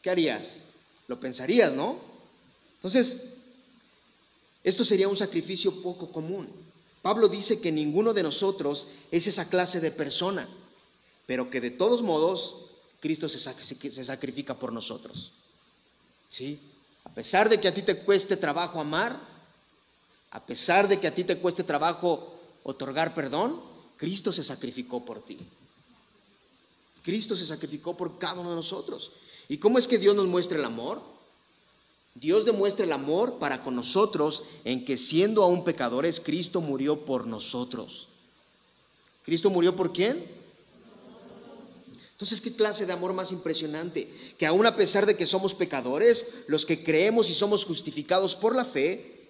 ¿Qué 0.02 0.10
harías? 0.10 0.66
Lo 1.06 1.20
pensarías, 1.20 1.74
¿no? 1.74 1.98
Entonces, 2.74 3.34
esto 4.64 4.84
sería 4.84 5.08
un 5.08 5.16
sacrificio 5.16 5.82
poco 5.82 6.10
común. 6.10 6.48
Pablo 7.02 7.28
dice 7.28 7.60
que 7.60 7.70
ninguno 7.70 8.12
de 8.12 8.22
nosotros 8.22 8.88
es 9.10 9.26
esa 9.26 9.48
clase 9.48 9.80
de 9.80 9.90
persona, 9.90 10.48
pero 11.26 11.48
que 11.48 11.60
de 11.60 11.70
todos 11.70 12.02
modos 12.02 12.63
Cristo 13.04 13.28
se, 13.28 13.38
sacrifica 13.38 14.58
por 14.58 14.72
nosotros. 14.72 15.32
¿Sí? 16.26 16.58
A 17.04 17.10
pesar 17.10 17.50
de 17.50 17.60
que 17.60 17.68
a 17.68 17.74
ti 17.74 17.82
te 17.82 17.98
cueste 17.98 18.34
trabajo 18.34 18.80
amar, 18.80 19.20
a 20.30 20.42
pesar 20.42 20.88
de 20.88 20.98
que 20.98 21.06
a 21.06 21.14
ti 21.14 21.22
te 21.22 21.36
cueste 21.36 21.64
trabajo 21.64 22.34
otorgar 22.62 23.14
perdón, 23.14 23.60
Cristo 23.98 24.32
se 24.32 24.42
sacrificó 24.42 25.04
por 25.04 25.22
ti. 25.22 25.36
Cristo 27.02 27.36
se 27.36 27.44
sacrificó 27.44 27.94
por 27.94 28.18
cada 28.18 28.40
uno 28.40 28.48
de 28.48 28.56
nosotros. 28.56 29.10
¿Y 29.48 29.58
cómo 29.58 29.76
es 29.76 29.86
que 29.86 29.98
Dios 29.98 30.16
nos 30.16 30.26
muestra 30.26 30.56
el 30.56 30.64
amor? 30.64 31.02
Dios 32.14 32.46
demuestra 32.46 32.86
el 32.86 32.92
amor 32.92 33.34
para 33.34 33.62
con 33.62 33.76
nosotros 33.76 34.44
en 34.64 34.86
que 34.86 34.96
siendo 34.96 35.42
aún 35.42 35.62
pecadores, 35.62 36.20
Cristo 36.20 36.62
murió 36.62 37.04
por 37.04 37.26
nosotros. 37.26 38.08
¿Cristo 39.26 39.50
murió 39.50 39.76
por 39.76 39.92
quién? 39.92 40.42
Entonces, 42.24 42.40
¿qué 42.40 42.56
clase 42.56 42.86
de 42.86 42.94
amor 42.94 43.12
más 43.12 43.32
impresionante? 43.32 44.10
Que 44.38 44.46
aún 44.46 44.64
a 44.64 44.76
pesar 44.76 45.04
de 45.04 45.14
que 45.14 45.26
somos 45.26 45.52
pecadores, 45.52 46.44
los 46.46 46.64
que 46.64 46.82
creemos 46.82 47.28
y 47.28 47.34
somos 47.34 47.66
justificados 47.66 48.34
por 48.34 48.56
la 48.56 48.64
fe, 48.64 49.28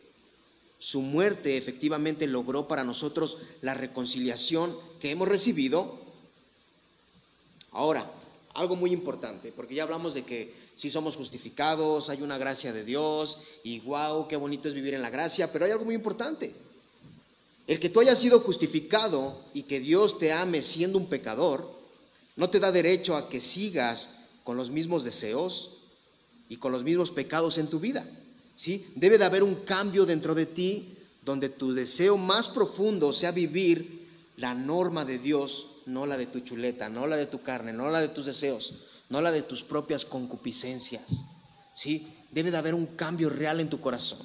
su 0.78 1.00
muerte 1.00 1.56
efectivamente 1.56 2.28
logró 2.28 2.68
para 2.68 2.84
nosotros 2.84 3.38
la 3.62 3.74
reconciliación 3.74 4.78
que 5.00 5.10
hemos 5.10 5.26
recibido. 5.26 5.98
Ahora, 7.72 8.08
algo 8.54 8.76
muy 8.76 8.92
importante, 8.92 9.50
porque 9.50 9.74
ya 9.74 9.82
hablamos 9.82 10.14
de 10.14 10.22
que 10.22 10.54
si 10.76 10.88
somos 10.88 11.16
justificados, 11.16 12.10
hay 12.10 12.22
una 12.22 12.38
gracia 12.38 12.72
de 12.72 12.84
Dios, 12.84 13.40
y 13.64 13.80
wow, 13.80 14.28
qué 14.28 14.36
bonito 14.36 14.68
es 14.68 14.74
vivir 14.74 14.94
en 14.94 15.02
la 15.02 15.10
gracia, 15.10 15.50
pero 15.52 15.64
hay 15.64 15.72
algo 15.72 15.84
muy 15.84 15.96
importante. 15.96 16.54
El 17.66 17.80
que 17.80 17.88
tú 17.88 17.98
hayas 17.98 18.20
sido 18.20 18.38
justificado 18.38 19.36
y 19.52 19.64
que 19.64 19.80
Dios 19.80 20.16
te 20.20 20.32
ame 20.32 20.62
siendo 20.62 20.96
un 20.96 21.08
pecador, 21.08 21.73
no 22.36 22.50
te 22.50 22.60
da 22.60 22.72
derecho 22.72 23.16
a 23.16 23.28
que 23.28 23.40
sigas 23.40 24.10
con 24.42 24.56
los 24.56 24.70
mismos 24.70 25.04
deseos 25.04 25.78
y 26.48 26.56
con 26.56 26.72
los 26.72 26.84
mismos 26.84 27.10
pecados 27.10 27.58
en 27.58 27.68
tu 27.68 27.80
vida. 27.80 28.06
¿sí? 28.56 28.86
Debe 28.96 29.18
de 29.18 29.24
haber 29.24 29.42
un 29.42 29.54
cambio 29.64 30.06
dentro 30.06 30.34
de 30.34 30.46
ti 30.46 30.96
donde 31.24 31.48
tu 31.48 31.72
deseo 31.72 32.16
más 32.16 32.48
profundo 32.48 33.12
sea 33.12 33.32
vivir 33.32 34.04
la 34.36 34.54
norma 34.54 35.04
de 35.04 35.18
Dios, 35.18 35.78
no 35.86 36.06
la 36.06 36.16
de 36.16 36.26
tu 36.26 36.40
chuleta, 36.40 36.88
no 36.88 37.06
la 37.06 37.16
de 37.16 37.26
tu 37.26 37.42
carne, 37.42 37.72
no 37.72 37.88
la 37.90 38.00
de 38.00 38.08
tus 38.08 38.26
deseos, 38.26 38.74
no 39.08 39.22
la 39.22 39.32
de 39.32 39.42
tus 39.42 39.64
propias 39.64 40.04
concupiscencias. 40.04 41.24
¿Sí? 41.74 42.06
Debe 42.30 42.50
de 42.50 42.56
haber 42.56 42.74
un 42.74 42.86
cambio 42.86 43.30
real 43.30 43.60
en 43.60 43.70
tu 43.70 43.80
corazón. 43.80 44.20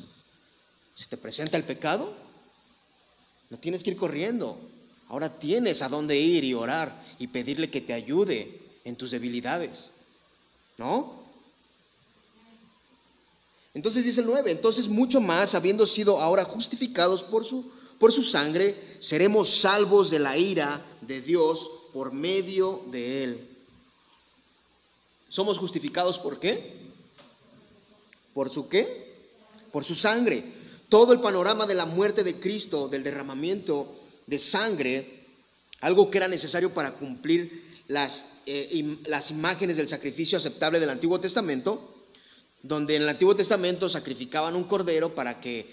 Si 0.95 1.07
te 1.07 1.17
presenta 1.17 1.57
el 1.57 1.63
pecado, 1.63 2.13
no 3.49 3.57
tienes 3.57 3.83
que 3.83 3.91
ir 3.91 3.97
corriendo. 3.97 4.59
Ahora 5.09 5.39
tienes 5.39 5.81
a 5.81 5.89
dónde 5.89 6.17
ir 6.17 6.43
y 6.43 6.53
orar 6.53 6.95
y 7.17 7.27
pedirle 7.27 7.69
que 7.69 7.81
te 7.81 7.93
ayude 7.93 8.61
en 8.85 8.95
tus 8.95 9.11
debilidades. 9.11 9.91
¿No? 10.77 11.19
Entonces 13.73 14.05
dice 14.05 14.21
el 14.21 14.27
9, 14.27 14.51
entonces 14.51 14.87
mucho 14.87 15.19
más, 15.19 15.55
habiendo 15.55 15.85
sido 15.85 16.19
ahora 16.19 16.45
justificados 16.45 17.23
por 17.23 17.43
su, 17.43 17.71
por 17.99 18.11
su 18.11 18.23
sangre, 18.23 18.75
seremos 18.99 19.49
salvos 19.49 20.11
de 20.11 20.19
la 20.19 20.37
ira 20.37 20.81
de 21.01 21.21
Dios 21.21 21.69
por 21.91 22.11
medio 22.11 22.83
de 22.91 23.23
él. 23.23 23.57
¿Somos 25.27 25.57
justificados 25.57 26.19
por 26.19 26.39
qué? 26.39 26.77
¿Por 28.33 28.49
su 28.51 28.67
qué? 28.69 29.15
Por 29.71 29.83
su 29.83 29.95
sangre. 29.95 30.43
Todo 30.87 31.13
el 31.13 31.19
panorama 31.19 31.65
de 31.65 31.75
la 31.75 31.85
muerte 31.85 32.23
de 32.23 32.39
Cristo, 32.39 32.87
del 32.87 33.03
derramamiento 33.03 33.95
de 34.29 34.37
sangre, 34.37 35.25
algo 35.81 36.11
que 36.11 36.19
era 36.19 36.27
necesario 36.27 36.71
para 36.73 36.91
cumplir 36.91 37.83
las, 37.87 38.41
eh, 38.45 38.97
las 39.05 39.31
imágenes 39.31 39.77
del 39.77 39.89
sacrificio 39.89 40.37
aceptable 40.37 40.79
del 40.79 40.91
Antiguo 40.91 41.19
Testamento, 41.19 41.95
donde 42.61 42.95
en 42.95 43.03
el 43.03 43.09
Antiguo 43.09 43.35
Testamento 43.35 43.89
sacrificaban 43.89 44.55
un 44.55 44.65
cordero 44.65 45.15
para 45.15 45.41
que 45.41 45.67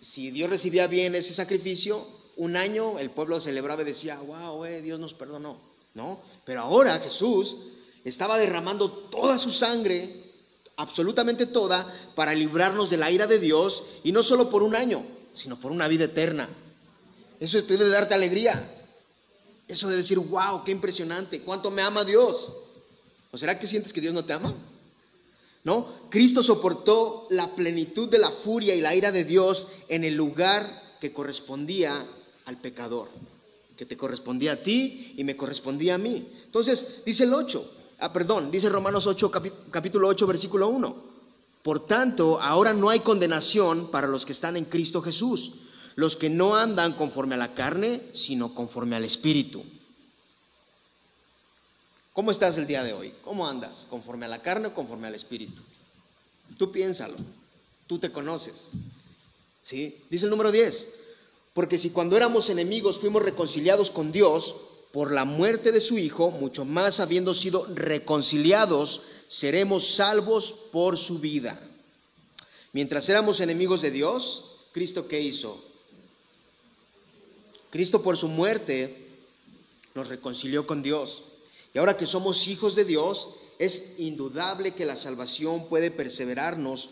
si 0.00 0.30
Dios 0.30 0.48
recibía 0.48 0.86
bien 0.86 1.14
ese 1.14 1.34
sacrificio, 1.34 2.06
un 2.36 2.56
año 2.56 2.98
el 2.98 3.10
pueblo 3.10 3.38
celebraba 3.40 3.82
y 3.82 3.86
decía, 3.86 4.18
wow, 4.20 4.64
eh, 4.64 4.80
Dios 4.80 4.98
nos 4.98 5.12
perdonó, 5.12 5.60
¿no? 5.94 6.18
Pero 6.46 6.62
ahora 6.62 6.98
Jesús 6.98 7.58
estaba 8.04 8.38
derramando 8.38 8.90
toda 8.90 9.36
su 9.36 9.50
sangre, 9.50 10.32
absolutamente 10.76 11.44
toda, 11.44 11.86
para 12.14 12.34
librarnos 12.34 12.88
de 12.88 12.96
la 12.96 13.10
ira 13.10 13.26
de 13.26 13.38
Dios, 13.38 13.84
y 14.02 14.12
no 14.12 14.22
solo 14.22 14.48
por 14.48 14.62
un 14.62 14.74
año, 14.74 15.04
sino 15.34 15.60
por 15.60 15.70
una 15.70 15.88
vida 15.88 16.04
eterna. 16.04 16.48
Eso 17.42 17.60
debe 17.62 17.88
darte 17.88 18.14
alegría. 18.14 18.54
Eso 19.66 19.88
debe 19.88 20.02
decir, 20.02 20.16
wow, 20.20 20.62
qué 20.62 20.70
impresionante, 20.70 21.40
cuánto 21.40 21.72
me 21.72 21.82
ama 21.82 22.04
Dios. 22.04 22.52
¿O 23.32 23.36
será 23.36 23.58
que 23.58 23.66
sientes 23.66 23.92
que 23.92 24.00
Dios 24.00 24.14
no 24.14 24.24
te 24.24 24.32
ama? 24.32 24.54
¿No? 25.64 25.88
Cristo 26.08 26.40
soportó 26.40 27.26
la 27.30 27.52
plenitud 27.56 28.08
de 28.08 28.18
la 28.18 28.30
furia 28.30 28.76
y 28.76 28.80
la 28.80 28.94
ira 28.94 29.10
de 29.10 29.24
Dios 29.24 29.66
en 29.88 30.04
el 30.04 30.14
lugar 30.14 30.98
que 31.00 31.12
correspondía 31.12 32.06
al 32.44 32.58
pecador, 32.58 33.08
que 33.76 33.86
te 33.86 33.96
correspondía 33.96 34.52
a 34.52 34.62
ti 34.62 35.14
y 35.16 35.24
me 35.24 35.34
correspondía 35.34 35.96
a 35.96 35.98
mí. 35.98 36.24
Entonces, 36.44 37.02
dice 37.04 37.24
el 37.24 37.34
8, 37.34 37.72
ah, 37.98 38.12
perdón, 38.12 38.52
dice 38.52 38.68
Romanos 38.68 39.08
8, 39.08 39.32
capítulo 39.72 40.06
8, 40.06 40.28
versículo 40.28 40.68
1. 40.68 40.94
Por 41.64 41.86
tanto, 41.86 42.40
ahora 42.40 42.72
no 42.72 42.88
hay 42.88 43.00
condenación 43.00 43.90
para 43.90 44.06
los 44.06 44.24
que 44.24 44.32
están 44.32 44.56
en 44.56 44.64
Cristo 44.64 45.02
Jesús, 45.02 45.71
los 45.96 46.16
que 46.16 46.30
no 46.30 46.56
andan 46.56 46.94
conforme 46.94 47.34
a 47.34 47.38
la 47.38 47.54
carne, 47.54 48.00
sino 48.12 48.54
conforme 48.54 48.96
al 48.96 49.04
Espíritu. 49.04 49.62
¿Cómo 52.12 52.30
estás 52.30 52.58
el 52.58 52.66
día 52.66 52.82
de 52.82 52.92
hoy? 52.92 53.14
¿Cómo 53.24 53.48
andas? 53.48 53.86
¿Conforme 53.88 54.26
a 54.26 54.28
la 54.28 54.42
carne 54.42 54.68
o 54.68 54.74
conforme 54.74 55.08
al 55.08 55.14
Espíritu? 55.14 55.62
Tú 56.58 56.70
piénsalo, 56.70 57.16
tú 57.86 57.98
te 57.98 58.12
conoces. 58.12 58.72
¿Sí? 59.62 59.96
Dice 60.10 60.26
el 60.26 60.30
número 60.30 60.52
10, 60.52 60.88
porque 61.54 61.78
si 61.78 61.90
cuando 61.90 62.16
éramos 62.16 62.50
enemigos 62.50 62.98
fuimos 62.98 63.22
reconciliados 63.22 63.90
con 63.90 64.12
Dios 64.12 64.56
por 64.92 65.12
la 65.12 65.24
muerte 65.24 65.72
de 65.72 65.80
su 65.80 65.96
Hijo, 65.96 66.30
mucho 66.30 66.64
más 66.64 67.00
habiendo 67.00 67.32
sido 67.32 67.66
reconciliados, 67.74 69.02
seremos 69.28 69.86
salvos 69.86 70.52
por 70.70 70.98
su 70.98 71.18
vida. 71.18 71.58
Mientras 72.72 73.08
éramos 73.08 73.40
enemigos 73.40 73.80
de 73.80 73.90
Dios, 73.90 74.44
Cristo 74.72 75.08
¿qué 75.08 75.20
hizo? 75.20 75.71
Cristo 77.72 78.02
por 78.02 78.18
su 78.18 78.28
muerte 78.28 78.94
nos 79.94 80.08
reconcilió 80.08 80.66
con 80.66 80.82
Dios. 80.82 81.22
Y 81.72 81.78
ahora 81.78 81.96
que 81.96 82.06
somos 82.06 82.46
hijos 82.46 82.76
de 82.76 82.84
Dios, 82.84 83.30
es 83.58 83.94
indudable 83.98 84.72
que 84.72 84.84
la 84.84 84.94
salvación 84.94 85.66
puede 85.70 85.90
perseverarnos 85.90 86.90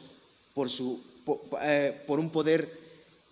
por, 0.55 0.71
su, 0.71 1.03
por, 1.27 1.39
eh, 1.61 2.03
un 2.09 2.31
poder 2.31 2.67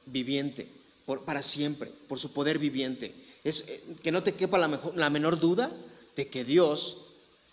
viviente, 0.05 0.69
por, 1.07 1.25
para 1.25 1.43
siempre, 1.43 1.91
por 2.07 2.19
su 2.19 2.35
poder 2.35 2.59
viviente. 2.59 3.15
Es 3.45 3.65
eh, 3.67 3.83
que 4.03 4.13
no 4.13 4.23
te 4.23 4.35
quepa 4.35 4.59
la, 4.59 4.79
la 4.95 5.09
menor 5.09 5.41
duda 5.41 5.73
de 6.17 6.29
que 6.29 6.45
Dios, 6.45 6.99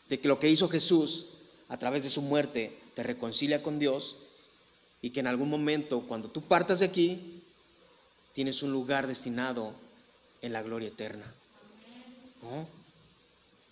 de 0.09 0.19
que 0.19 0.27
lo 0.27 0.39
que 0.39 0.49
hizo 0.49 0.67
Jesús 0.67 1.27
a 1.69 1.79
través 1.79 2.03
de 2.03 2.09
su 2.09 2.21
muerte 2.21 2.77
te 2.95 3.03
reconcilia 3.03 3.63
con 3.63 3.79
Dios 3.79 4.17
y 5.01 5.11
que 5.11 5.21
en 5.21 5.27
algún 5.27 5.49
momento, 5.49 6.01
cuando 6.01 6.29
tú 6.29 6.41
partas 6.41 6.79
de 6.79 6.87
aquí, 6.87 7.41
tienes 8.33 8.61
un 8.61 8.73
lugar 8.73 9.07
destinado 9.07 9.84
en 10.41 10.53
la 10.53 10.61
gloria 10.63 10.89
eterna. 10.89 11.25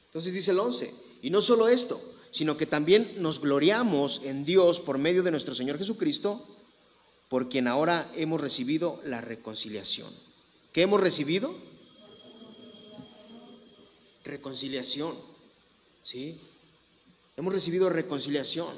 Entonces 0.06 0.34
dice 0.34 0.52
el 0.52 0.60
11, 0.60 0.94
y 1.24 1.30
no 1.30 1.42
solo 1.42 1.68
esto, 1.68 2.00
sino 2.32 2.58
que 2.58 2.66
también 2.66 3.22
nos 3.22 3.42
gloriamos 3.42 4.22
en 4.24 4.46
Dios 4.46 4.80
por 4.80 4.98
medio 4.98 5.24
de 5.24 5.32
nuestro 5.32 5.56
Señor 5.56 5.78
Jesucristo, 5.78 6.44
por 7.30 7.50
quien 7.50 7.68
ahora 7.68 8.10
hemos 8.16 8.42
recibido 8.42 9.00
la 9.06 9.22
reconciliación. 9.22 10.12
¿Qué 10.72 10.84
hemos 10.84 11.02
recibido? 11.02 11.54
Reconciliación. 14.24 15.16
¿Sí? 16.04 16.40
Hemos 17.38 17.54
recibido 17.54 17.90
reconciliación. 17.90 18.70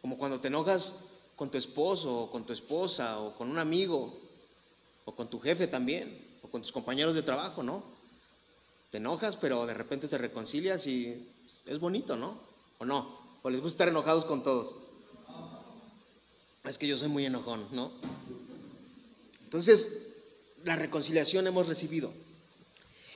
Como 0.00 0.18
cuando 0.18 0.40
te 0.40 0.48
enojas 0.48 1.06
con 1.36 1.50
tu 1.50 1.58
esposo 1.58 2.22
o 2.22 2.30
con 2.30 2.44
tu 2.44 2.52
esposa 2.52 3.20
o 3.20 3.36
con 3.36 3.48
un 3.48 3.58
amigo 3.58 4.16
o 5.04 5.14
con 5.14 5.30
tu 5.30 5.40
jefe 5.40 5.66
también 5.66 6.27
con 6.50 6.62
tus 6.62 6.72
compañeros 6.72 7.14
de 7.14 7.22
trabajo, 7.22 7.62
¿no? 7.62 7.82
te 8.90 8.98
enojas, 8.98 9.36
pero 9.36 9.66
de 9.66 9.74
repente 9.74 10.08
te 10.08 10.18
reconcilias 10.18 10.86
y 10.86 11.26
es 11.66 11.78
bonito, 11.78 12.16
¿no? 12.16 12.38
¿O 12.78 12.84
no? 12.84 13.18
¿O 13.42 13.50
les 13.50 13.60
gusta 13.60 13.84
estar 13.84 13.88
enojados 13.88 14.24
con 14.24 14.42
todos? 14.42 14.76
Es 16.64 16.78
que 16.78 16.88
yo 16.88 16.96
soy 16.96 17.08
muy 17.08 17.24
enojón, 17.24 17.66
¿no? 17.72 17.92
Entonces, 19.44 20.08
la 20.64 20.76
reconciliación 20.76 21.46
hemos 21.46 21.66
recibido. 21.66 22.10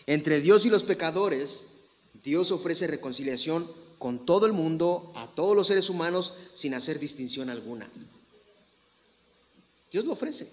Entre 0.06 0.40
Dios 0.40 0.66
y 0.66 0.70
los 0.70 0.82
pecadores, 0.82 1.68
Dios 2.22 2.50
ofrece 2.50 2.86
reconciliación 2.86 3.70
con 3.98 4.26
todo 4.26 4.46
el 4.46 4.52
mundo, 4.52 5.12
a 5.14 5.26
todos 5.28 5.56
los 5.56 5.66
seres 5.66 5.88
humanos, 5.90 6.34
sin 6.54 6.74
hacer 6.74 6.98
distinción 6.98 7.50
alguna. 7.50 7.88
Dios 9.90 10.04
lo 10.04 10.12
ofrece. 10.12 10.48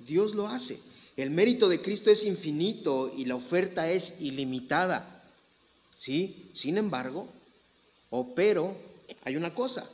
Dios 0.00 0.34
lo 0.34 0.46
hace. 0.46 0.80
El 1.16 1.30
mérito 1.30 1.68
de 1.68 1.80
Cristo 1.80 2.10
es 2.10 2.24
infinito 2.24 3.10
y 3.16 3.24
la 3.24 3.36
oferta 3.36 3.90
es 3.90 4.20
ilimitada. 4.20 5.24
¿Sí? 5.94 6.50
Sin 6.52 6.76
embargo, 6.76 7.26
o 8.10 8.34
pero, 8.34 8.76
hay 9.22 9.36
una 9.36 9.54
cosa. 9.54 9.88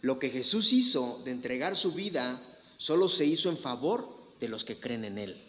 Lo 0.00 0.18
que 0.18 0.30
Jesús 0.30 0.72
hizo 0.72 1.20
de 1.24 1.30
entregar 1.30 1.76
su 1.76 1.92
vida 1.92 2.40
solo 2.76 3.08
se 3.08 3.24
hizo 3.24 3.48
en 3.48 3.56
favor 3.56 4.08
de 4.40 4.48
los 4.48 4.64
que 4.64 4.76
creen 4.76 5.04
en 5.04 5.18
Él. 5.18 5.40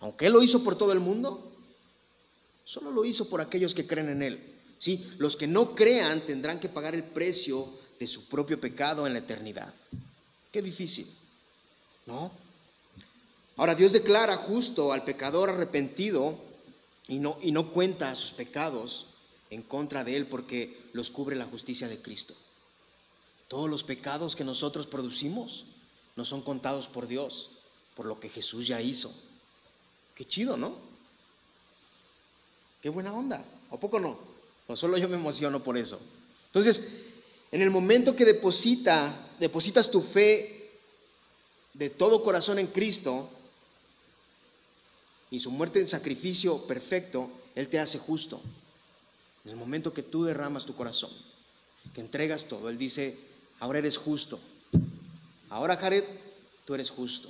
Aunque 0.00 0.26
Él 0.26 0.32
lo 0.32 0.42
hizo 0.42 0.62
por 0.62 0.78
todo 0.78 0.92
el 0.92 1.00
mundo, 1.00 1.52
solo 2.64 2.92
lo 2.92 3.04
hizo 3.04 3.28
por 3.28 3.40
aquellos 3.40 3.74
que 3.74 3.86
creen 3.86 4.08
en 4.08 4.22
Él. 4.22 4.54
¿Sí? 4.78 5.04
Los 5.18 5.36
que 5.36 5.46
no 5.46 5.74
crean 5.74 6.24
tendrán 6.26 6.60
que 6.60 6.68
pagar 6.68 6.94
el 6.94 7.02
precio 7.04 7.68
de 7.98 8.06
su 8.06 8.28
propio 8.28 8.60
pecado 8.60 9.06
en 9.06 9.14
la 9.14 9.20
eternidad. 9.20 9.72
Qué 10.52 10.62
difícil, 10.62 11.06
¿no? 12.06 12.30
Ahora 13.56 13.74
Dios 13.74 13.92
declara 13.92 14.36
justo 14.36 14.92
al 14.92 15.04
pecador 15.04 15.48
arrepentido 15.50 16.36
y 17.06 17.18
no, 17.18 17.38
y 17.40 17.52
no 17.52 17.70
cuenta 17.70 18.14
sus 18.14 18.32
pecados 18.32 19.06
en 19.50 19.62
contra 19.62 20.02
de 20.02 20.16
él 20.16 20.26
porque 20.26 20.76
los 20.92 21.10
cubre 21.10 21.36
la 21.36 21.44
justicia 21.44 21.86
de 21.86 22.00
Cristo. 22.00 22.34
Todos 23.48 23.70
los 23.70 23.84
pecados 23.84 24.34
que 24.34 24.44
nosotros 24.44 24.86
producimos 24.86 25.66
no 26.16 26.24
son 26.24 26.42
contados 26.42 26.88
por 26.88 27.06
Dios, 27.06 27.50
por 27.94 28.06
lo 28.06 28.18
que 28.18 28.28
Jesús 28.28 28.66
ya 28.66 28.80
hizo. 28.80 29.14
Qué 30.14 30.24
chido, 30.24 30.56
¿no? 30.56 30.74
Qué 32.82 32.88
buena 32.88 33.12
onda. 33.12 33.44
¿A 33.70 33.76
poco 33.76 34.00
no? 34.00 34.18
No 34.68 34.76
solo 34.76 34.98
yo 34.98 35.08
me 35.08 35.16
emociono 35.16 35.62
por 35.62 35.76
eso. 35.76 36.00
Entonces, 36.46 36.82
en 37.52 37.62
el 37.62 37.70
momento 37.70 38.16
que 38.16 38.24
deposita, 38.24 39.12
depositas 39.38 39.90
tu 39.90 40.00
fe 40.00 40.80
de 41.74 41.90
todo 41.90 42.22
corazón 42.22 42.58
en 42.58 42.68
Cristo, 42.68 43.28
y 45.30 45.40
su 45.40 45.50
muerte 45.50 45.80
en 45.80 45.88
sacrificio 45.88 46.66
perfecto, 46.66 47.30
Él 47.54 47.68
te 47.68 47.78
hace 47.78 47.98
justo. 47.98 48.40
En 49.44 49.50
el 49.50 49.56
momento 49.56 49.92
que 49.92 50.02
tú 50.02 50.24
derramas 50.24 50.64
tu 50.64 50.74
corazón, 50.74 51.10
que 51.92 52.00
entregas 52.00 52.44
todo, 52.44 52.68
Él 52.68 52.78
dice, 52.78 53.18
ahora 53.60 53.78
eres 53.78 53.98
justo. 53.98 54.38
Ahora 55.50 55.76
Jared, 55.76 56.04
tú 56.64 56.74
eres 56.74 56.90
justo. 56.90 57.28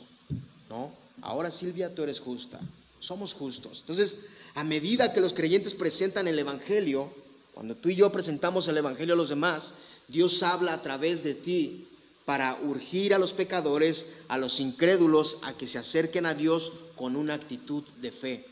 ¿No? 0.68 0.92
Ahora 1.22 1.50
Silvia, 1.50 1.94
tú 1.94 2.02
eres 2.02 2.20
justa. 2.20 2.60
Somos 3.00 3.34
justos. 3.34 3.80
Entonces, 3.80 4.18
a 4.54 4.64
medida 4.64 5.12
que 5.12 5.20
los 5.20 5.32
creyentes 5.32 5.74
presentan 5.74 6.28
el 6.28 6.38
Evangelio, 6.38 7.12
cuando 7.52 7.76
tú 7.76 7.88
y 7.88 7.96
yo 7.96 8.10
presentamos 8.10 8.66
el 8.68 8.78
Evangelio 8.78 9.14
a 9.14 9.16
los 9.16 9.28
demás, 9.28 9.74
Dios 10.08 10.42
habla 10.42 10.74
a 10.74 10.82
través 10.82 11.22
de 11.22 11.34
ti 11.34 11.86
para 12.24 12.58
urgir 12.62 13.14
a 13.14 13.18
los 13.18 13.32
pecadores, 13.32 14.22
a 14.28 14.38
los 14.38 14.60
incrédulos, 14.60 15.38
a 15.42 15.52
que 15.52 15.66
se 15.66 15.78
acerquen 15.78 16.26
a 16.26 16.34
Dios 16.34 16.72
con 16.96 17.16
una 17.16 17.34
actitud 17.34 17.84
de 18.00 18.12
fe. 18.12 18.46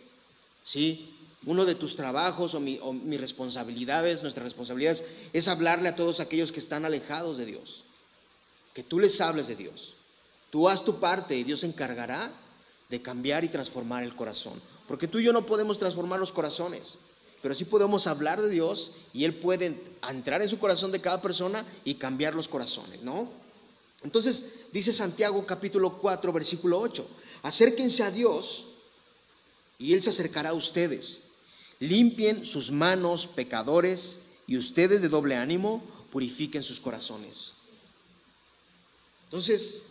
¿Sí? 0.62 1.08
Uno 1.46 1.64
de 1.64 1.74
tus 1.74 1.96
trabajos 1.96 2.54
o, 2.54 2.61
mi, 2.61 2.78
mis 3.04 3.20
responsabilidades, 3.20 4.22
nuestras 4.22 4.44
responsabilidades, 4.44 5.04
es 5.32 5.48
hablarle 5.48 5.88
a 5.88 5.96
todos 5.96 6.20
aquellos 6.20 6.52
que 6.52 6.61
están 6.61 6.85
alejados 6.85 7.38
de 7.38 7.46
Dios. 7.46 7.85
Que 8.74 8.82
tú 8.82 9.00
les 9.00 9.20
hables 9.20 9.48
de 9.48 9.56
Dios. 9.56 9.94
Tú 10.50 10.68
haz 10.68 10.85
tu 10.85 11.00
parte 11.00 11.37
y 11.37 11.44
Dios 11.44 11.61
se 11.61 11.66
encargará 11.66 12.30
de 12.90 13.00
cambiar 13.00 13.42
y 13.42 13.48
transformar 13.48 14.04
el 14.04 14.14
corazón. 14.14 14.61
Porque 14.87 15.08
tú 15.08 15.18
y 15.18 15.24
yo 15.24 15.32
no 15.32 15.46
podemos 15.46 15.78
transformar 15.78 16.20
los 16.20 16.32
corazones, 16.32 16.98
pero 17.40 17.54
sí 17.54 17.64
podemos 17.64 18.06
hablar 18.06 18.40
de 18.40 18.50
Dios 18.50 18.92
y 19.14 19.24
Él 19.24 19.35
puede 19.35 19.80
entrar 20.08 20.42
en 20.42 20.48
su 20.50 20.58
corazón 20.58 20.92
de 20.92 21.00
cada 21.00 21.22
persona 21.22 21.64
y 21.85 21.94
cambiar 21.94 22.35
los 22.35 22.48
corazones, 22.48 23.02
¿no? 23.02 23.28
Entonces 24.04 24.66
dice 24.72 24.92
Santiago 24.92 25.44
capítulo 25.46 25.98
4 25.98 26.32
versículo 26.32 26.80
8, 26.80 27.06
acérquense 27.42 28.02
a 28.02 28.10
Dios 28.10 28.66
y 29.78 29.92
Él 29.92 30.02
se 30.02 30.10
acercará 30.10 30.50
a 30.50 30.54
ustedes. 30.54 31.24
Limpien 31.80 32.44
sus 32.44 32.70
manos 32.70 33.26
pecadores 33.26 34.18
y 34.46 34.56
ustedes 34.56 35.02
de 35.02 35.08
doble 35.08 35.36
ánimo 35.36 35.82
purifiquen 36.10 36.62
sus 36.62 36.80
corazones. 36.80 37.52
Entonces, 39.24 39.84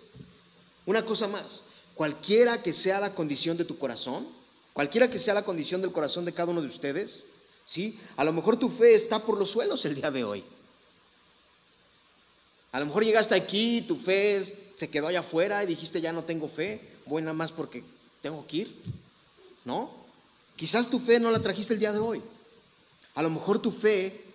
una 0.86 1.04
cosa 1.04 1.28
más, 1.28 1.66
cualquiera 1.96 2.62
que 2.62 2.74
sea 2.74 3.00
la 3.00 3.16
condición 3.16 3.58
de 3.58 3.66
tu 3.66 3.78
corazón, 3.78 4.28
cualquiera 4.74 5.10
que 5.10 5.20
sea 5.20 5.34
la 5.34 5.44
condición 5.44 5.82
del 5.82 5.92
corazón 5.92 6.26
de 6.26 6.34
cada 6.34 6.52
uno 6.52 6.62
de 6.62 6.68
ustedes, 6.68 7.28
¿sí? 7.66 8.00
A 8.18 8.24
lo 8.24 8.34
mejor 8.34 8.58
tu 8.58 8.70
fe 8.70 8.94
está 8.94 9.20
por 9.20 9.38
los 9.38 9.50
suelos 9.52 9.84
el 9.86 9.96
día 9.96 10.12
de 10.12 10.24
hoy. 10.24 10.44
A 12.72 12.80
lo 12.80 12.86
mejor 12.86 13.04
llegaste 13.04 13.36
aquí 13.36 13.82
tu 13.82 13.98
fe 13.98 14.44
se 14.76 14.90
quedó 14.90 15.08
allá 15.08 15.20
afuera 15.20 15.64
y 15.64 15.68
dijiste 15.68 16.02
ya 16.02 16.14
no 16.14 16.24
tengo 16.24 16.48
fe, 16.48 16.82
voy 17.06 17.22
nada 17.22 17.34
más 17.34 17.52
porque 17.52 17.84
tengo 18.22 18.46
que 18.48 18.58
ir. 18.58 18.82
¿No? 19.66 19.92
Quizás 20.56 20.90
tu 20.90 21.00
fe 21.00 21.20
no 21.20 21.30
la 21.32 21.40
trajiste 21.40 21.74
el 21.74 21.80
día 21.80 21.92
de 21.92 22.00
hoy. 22.00 22.22
A 23.14 23.22
lo 23.22 23.30
mejor 23.30 23.60
tu 23.60 23.72
fe 23.72 24.26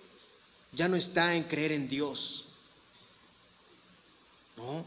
ya 0.73 0.87
no 0.89 0.97
está 0.97 1.35
en 1.35 1.45
creer 1.45 1.73
en 1.73 1.89
Dios. 1.89 2.45
¿No? 4.57 4.85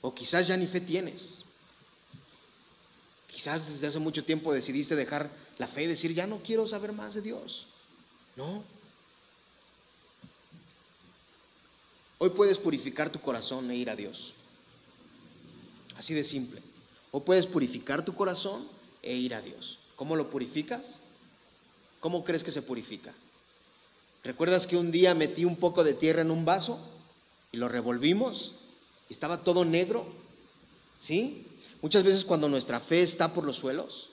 O 0.00 0.14
quizás 0.14 0.46
ya 0.46 0.56
ni 0.56 0.66
fe 0.66 0.80
tienes. 0.80 1.44
Quizás 3.28 3.68
desde 3.68 3.86
hace 3.86 3.98
mucho 3.98 4.24
tiempo 4.24 4.52
decidiste 4.52 4.96
dejar 4.96 5.30
la 5.58 5.66
fe 5.66 5.84
y 5.84 5.86
decir, 5.86 6.12
ya 6.14 6.26
no 6.26 6.38
quiero 6.38 6.66
saber 6.66 6.92
más 6.92 7.14
de 7.14 7.22
Dios. 7.22 7.66
¿No? 8.36 8.64
Hoy 12.18 12.30
puedes 12.30 12.58
purificar 12.58 13.10
tu 13.10 13.20
corazón 13.20 13.70
e 13.70 13.76
ir 13.76 13.90
a 13.90 13.96
Dios. 13.96 14.34
Así 15.96 16.14
de 16.14 16.24
simple. 16.24 16.60
Hoy 17.12 17.22
puedes 17.24 17.46
purificar 17.46 18.04
tu 18.04 18.14
corazón 18.14 18.66
e 19.02 19.14
ir 19.14 19.34
a 19.34 19.40
Dios. 19.40 19.78
¿Cómo 19.94 20.16
lo 20.16 20.28
purificas? 20.28 21.00
¿Cómo 22.00 22.24
crees 22.24 22.42
que 22.42 22.50
se 22.50 22.62
purifica? 22.62 23.14
¿Recuerdas 24.24 24.66
que 24.66 24.76
un 24.76 24.90
día 24.90 25.14
metí 25.14 25.44
un 25.44 25.56
poco 25.56 25.84
de 25.84 25.94
tierra 25.94 26.22
en 26.22 26.30
un 26.30 26.44
vaso 26.44 26.78
y 27.52 27.56
lo 27.56 27.68
revolvimos? 27.68 28.54
Y 29.08 29.12
estaba 29.12 29.44
todo 29.44 29.64
negro. 29.64 30.06
¿Sí? 30.96 31.46
Muchas 31.82 32.02
veces 32.02 32.24
cuando 32.24 32.48
nuestra 32.48 32.80
fe 32.80 33.02
está 33.02 33.32
por 33.32 33.44
los 33.44 33.56
suelos, 33.56 34.10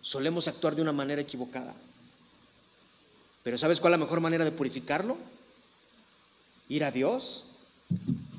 solemos 0.00 0.48
actuar 0.48 0.74
de 0.74 0.82
una 0.82 0.92
manera 0.92 1.20
equivocada. 1.20 1.74
Pero 3.42 3.58
¿sabes 3.58 3.80
cuál 3.80 3.92
es 3.92 4.00
la 4.00 4.04
mejor 4.04 4.20
manera 4.20 4.44
de 4.44 4.52
purificarlo? 4.52 5.18
Ir 6.68 6.84
a 6.84 6.90
Dios, 6.90 7.46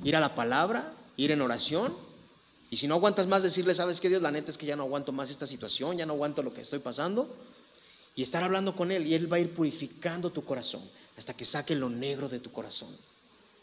ir 0.03 0.15
a 0.15 0.19
la 0.19 0.35
palabra, 0.35 0.93
ir 1.15 1.31
en 1.31 1.41
oración. 1.41 1.95
Y 2.69 2.77
si 2.77 2.87
no 2.87 2.95
aguantas 2.95 3.27
más, 3.27 3.43
decirle, 3.43 3.73
¿sabes 3.73 4.01
qué 4.01 4.09
Dios? 4.09 4.21
La 4.21 4.31
neta 4.31 4.51
es 4.51 4.57
que 4.57 4.65
ya 4.65 4.75
no 4.75 4.83
aguanto 4.83 5.11
más 5.11 5.29
esta 5.29 5.47
situación, 5.47 5.97
ya 5.97 6.05
no 6.05 6.13
aguanto 6.13 6.43
lo 6.43 6.53
que 6.53 6.61
estoy 6.61 6.79
pasando. 6.79 7.27
Y 8.15 8.23
estar 8.23 8.43
hablando 8.43 8.75
con 8.75 8.91
Él 8.91 9.05
y 9.07 9.13
Él 9.13 9.31
va 9.31 9.37
a 9.37 9.39
ir 9.39 9.51
purificando 9.51 10.31
tu 10.31 10.43
corazón 10.43 10.81
hasta 11.17 11.33
que 11.33 11.45
saque 11.45 11.75
lo 11.75 11.89
negro 11.89 12.29
de 12.29 12.39
tu 12.39 12.51
corazón. 12.51 12.89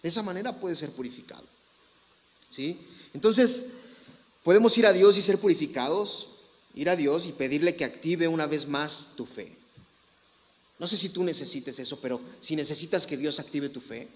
De 0.02 0.08
esa 0.08 0.22
manera 0.22 0.58
puede 0.58 0.76
ser 0.76 0.90
purificado. 0.90 1.44
¿Sí? 2.50 2.78
Entonces, 3.14 3.72
podemos 4.42 4.76
ir 4.78 4.86
a 4.86 4.92
Dios 4.92 5.16
y 5.16 5.22
ser 5.22 5.38
purificados, 5.38 6.28
ir 6.74 6.90
a 6.90 6.96
Dios 6.96 7.26
y 7.26 7.32
pedirle 7.32 7.76
que 7.76 7.84
active 7.84 8.28
una 8.28 8.46
vez 8.46 8.68
más 8.68 9.10
tu 9.16 9.26
fe. 9.26 9.56
No 10.78 10.86
sé 10.86 10.96
si 10.96 11.08
tú 11.08 11.24
necesites 11.24 11.78
eso, 11.78 12.00
pero 12.00 12.20
si 12.40 12.56
necesitas 12.56 13.06
que 13.06 13.16
Dios 13.16 13.38
active 13.38 13.68
tu 13.68 13.80
fe, 13.80 14.08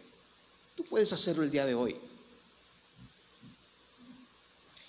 tú 0.78 0.84
puedes 0.84 1.12
hacerlo 1.12 1.42
el 1.42 1.50
día 1.50 1.66
de 1.66 1.74
hoy. 1.74 1.96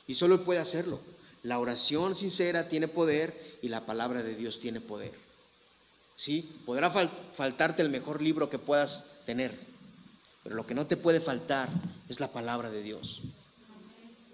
Y 0.06 0.14
solo 0.14 0.46
puede 0.46 0.60
hacerlo. 0.60 1.00
La 1.42 1.58
oración 1.58 2.14
sincera 2.14 2.70
tiene 2.70 2.88
poder 2.88 3.36
y 3.64 3.70
la 3.70 3.88
palabra 3.88 4.22
de 4.22 4.36
Dios 4.36 4.60
tiene 4.60 4.82
poder. 4.82 5.12
¿Sí? 6.16 6.48
Podrá 6.68 6.92
faltarte 6.92 7.82
el 7.82 7.90
mejor 7.90 8.22
libro 8.22 8.52
que 8.52 8.60
puedas 8.60 9.22
tener, 9.26 9.52
pero 10.44 10.54
lo 10.54 10.68
que 10.68 10.76
no 10.76 10.86
te 10.86 10.96
puede 10.96 11.22
faltar 11.22 11.68
es 12.08 12.20
la 12.20 12.32
palabra 12.32 12.70
de 12.70 12.84
Dios. 12.84 13.22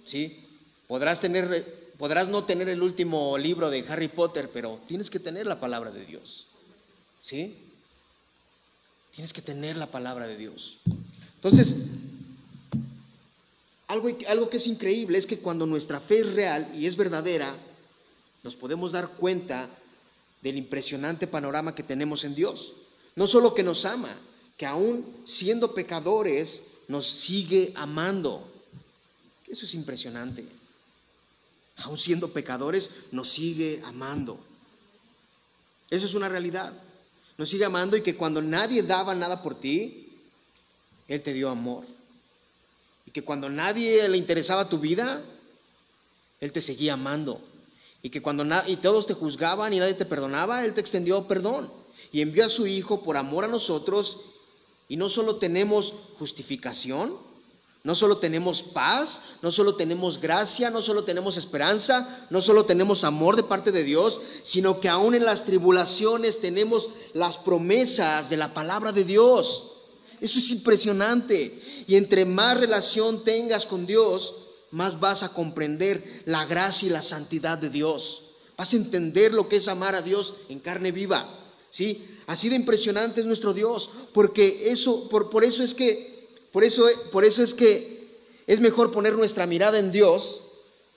¿Sí? 0.04 0.44
Podrás 0.88 1.22
tener 1.22 1.86
podrás 1.98 2.28
no 2.28 2.44
tener 2.44 2.68
el 2.68 2.84
último 2.84 3.38
libro 3.38 3.70
de 3.70 3.86
Harry 3.88 4.10
Potter, 4.10 4.50
pero 4.52 4.82
tienes 4.90 5.10
que 5.10 5.22
tener 5.22 5.48
la 5.48 5.62
palabra 5.62 5.90
de 5.90 6.06
Dios. 6.06 6.48
¿Sí? 7.22 7.58
Tienes 9.12 9.32
que 9.32 9.42
tener 9.42 9.78
la 9.78 9.88
palabra 9.88 10.28
de 10.28 10.36
Dios. 10.36 10.80
Entonces, 11.46 11.76
algo, 13.86 14.10
algo 14.30 14.50
que 14.50 14.58
es 14.58 14.66
increíble 14.66 15.20
es 15.20 15.28
que 15.28 15.38
cuando 15.38 15.68
nuestra 15.68 16.00
fe 16.00 16.22
es 16.22 16.34
real 16.34 16.68
y 16.76 16.88
es 16.88 16.98
verdadera, 16.98 17.56
nos 18.42 18.56
podemos 18.56 18.94
dar 18.94 19.08
cuenta 19.10 19.70
del 20.42 20.58
impresionante 20.58 21.28
panorama 21.28 21.76
que 21.76 21.84
tenemos 21.84 22.24
en 22.24 22.34
Dios. 22.34 22.74
No 23.16 23.28
solo 23.28 23.54
que 23.54 23.62
nos 23.62 23.86
ama, 23.86 24.10
que 24.58 24.66
aún 24.66 25.06
siendo 25.24 25.76
pecadores 25.76 26.64
nos 26.88 27.06
sigue 27.06 27.74
amando. 27.76 28.44
Eso 29.48 29.66
es 29.66 29.76
impresionante. 29.76 30.44
Aún 31.78 32.00
siendo 32.00 32.34
pecadores 32.34 32.90
nos 33.12 33.28
sigue 33.28 33.84
amando. 33.86 34.40
Eso 35.92 36.08
es 36.08 36.16
una 36.16 36.28
realidad. 36.28 36.74
Nos 37.38 37.50
sigue 37.50 37.66
amando 37.66 37.96
y 37.98 38.02
que 38.02 38.16
cuando 38.16 38.42
nadie 38.42 38.82
daba 38.82 39.14
nada 39.14 39.44
por 39.44 39.54
ti, 39.54 40.05
Él 41.08 41.22
te 41.22 41.34
dio 41.34 41.50
amor 41.50 41.86
que 43.16 43.24
cuando 43.24 43.50
nadie 43.50 44.10
le 44.10 44.18
interesaba 44.18 44.68
tu 44.68 44.78
vida, 44.78 45.24
Él 46.42 46.52
te 46.52 46.60
seguía 46.62 46.96
amando. 46.96 47.40
Y 48.02 48.10
que 48.10 48.22
cuando 48.22 48.46
y 48.68 48.76
todos 48.76 49.08
te 49.08 49.14
juzgaban 49.14 49.72
y 49.72 49.80
nadie 49.80 49.94
te 49.94 50.04
perdonaba, 50.04 50.66
Él 50.66 50.74
te 50.74 50.82
extendió 50.82 51.26
perdón. 51.26 51.72
Y 52.12 52.20
envió 52.20 52.44
a 52.46 52.50
su 52.50 52.68
Hijo 52.68 53.04
por 53.04 53.16
amor 53.16 53.46
a 53.46 53.48
nosotros. 53.48 54.18
Y 54.90 54.98
no 54.98 55.08
solo 55.08 55.38
tenemos 55.38 55.94
justificación, 56.20 57.16
no 57.86 57.96
solo 57.96 58.18
tenemos 58.18 58.62
paz, 58.62 59.38
no 59.42 59.50
solo 59.50 59.76
tenemos 59.76 60.20
gracia, 60.20 60.70
no 60.70 60.82
solo 60.82 61.06
tenemos 61.06 61.38
esperanza, 61.38 62.28
no 62.30 62.42
solo 62.42 62.66
tenemos 62.66 63.06
amor 63.06 63.38
de 63.38 63.44
parte 63.44 63.72
de 63.72 63.86
Dios, 63.86 64.20
sino 64.44 64.82
que 64.82 64.90
aún 64.90 65.16
en 65.16 65.24
las 65.24 65.46
tribulaciones 65.46 66.42
tenemos 66.42 66.90
las 67.14 67.38
promesas 67.38 68.30
de 68.30 68.36
la 68.36 68.54
palabra 68.54 68.92
de 68.92 69.06
Dios. 69.06 69.75
Eso 70.22 70.40
es 70.40 70.52
impresionante. 70.52 71.60
Y 71.88 71.96
entre 71.96 72.26
más 72.26 72.60
relación 72.60 73.24
tengas 73.24 73.66
con 73.66 73.86
Dios, 73.86 74.36
más 74.72 75.00
vas 75.00 75.24
a 75.24 75.34
comprender 75.34 76.24
la 76.26 76.46
gracia 76.46 76.88
y 76.88 76.92
la 76.92 77.02
santidad 77.02 77.58
de 77.58 77.70
Dios. 77.70 78.24
Vas 78.58 78.74
a 78.74 78.78
entender 78.78 79.34
lo 79.34 79.50
que 79.50 79.58
es 79.58 79.68
amar 79.68 79.96
a 79.96 80.02
Dios 80.02 80.36
en 80.50 80.60
carne 80.60 80.92
viva. 80.92 81.30
¿Sí? 81.70 82.06
Así 82.28 82.50
de 82.50 82.56
impresionante 82.56 83.22
es 83.22 83.28
nuestro 83.28 83.54
Dios, 83.54 83.90
porque 84.14 84.70
eso 84.72 85.10
por, 85.10 85.30
por 85.30 85.44
eso 85.44 85.64
es 85.64 85.74
que 85.74 86.16
por 86.52 86.64
eso 86.64 86.88
por 87.12 87.26
eso 87.26 87.44
es 87.44 87.54
que 87.54 87.96
es 88.48 88.60
mejor 88.62 88.92
poner 88.92 89.14
nuestra 89.14 89.46
mirada 89.46 89.78
en 89.78 89.92
Dios, 89.92 90.42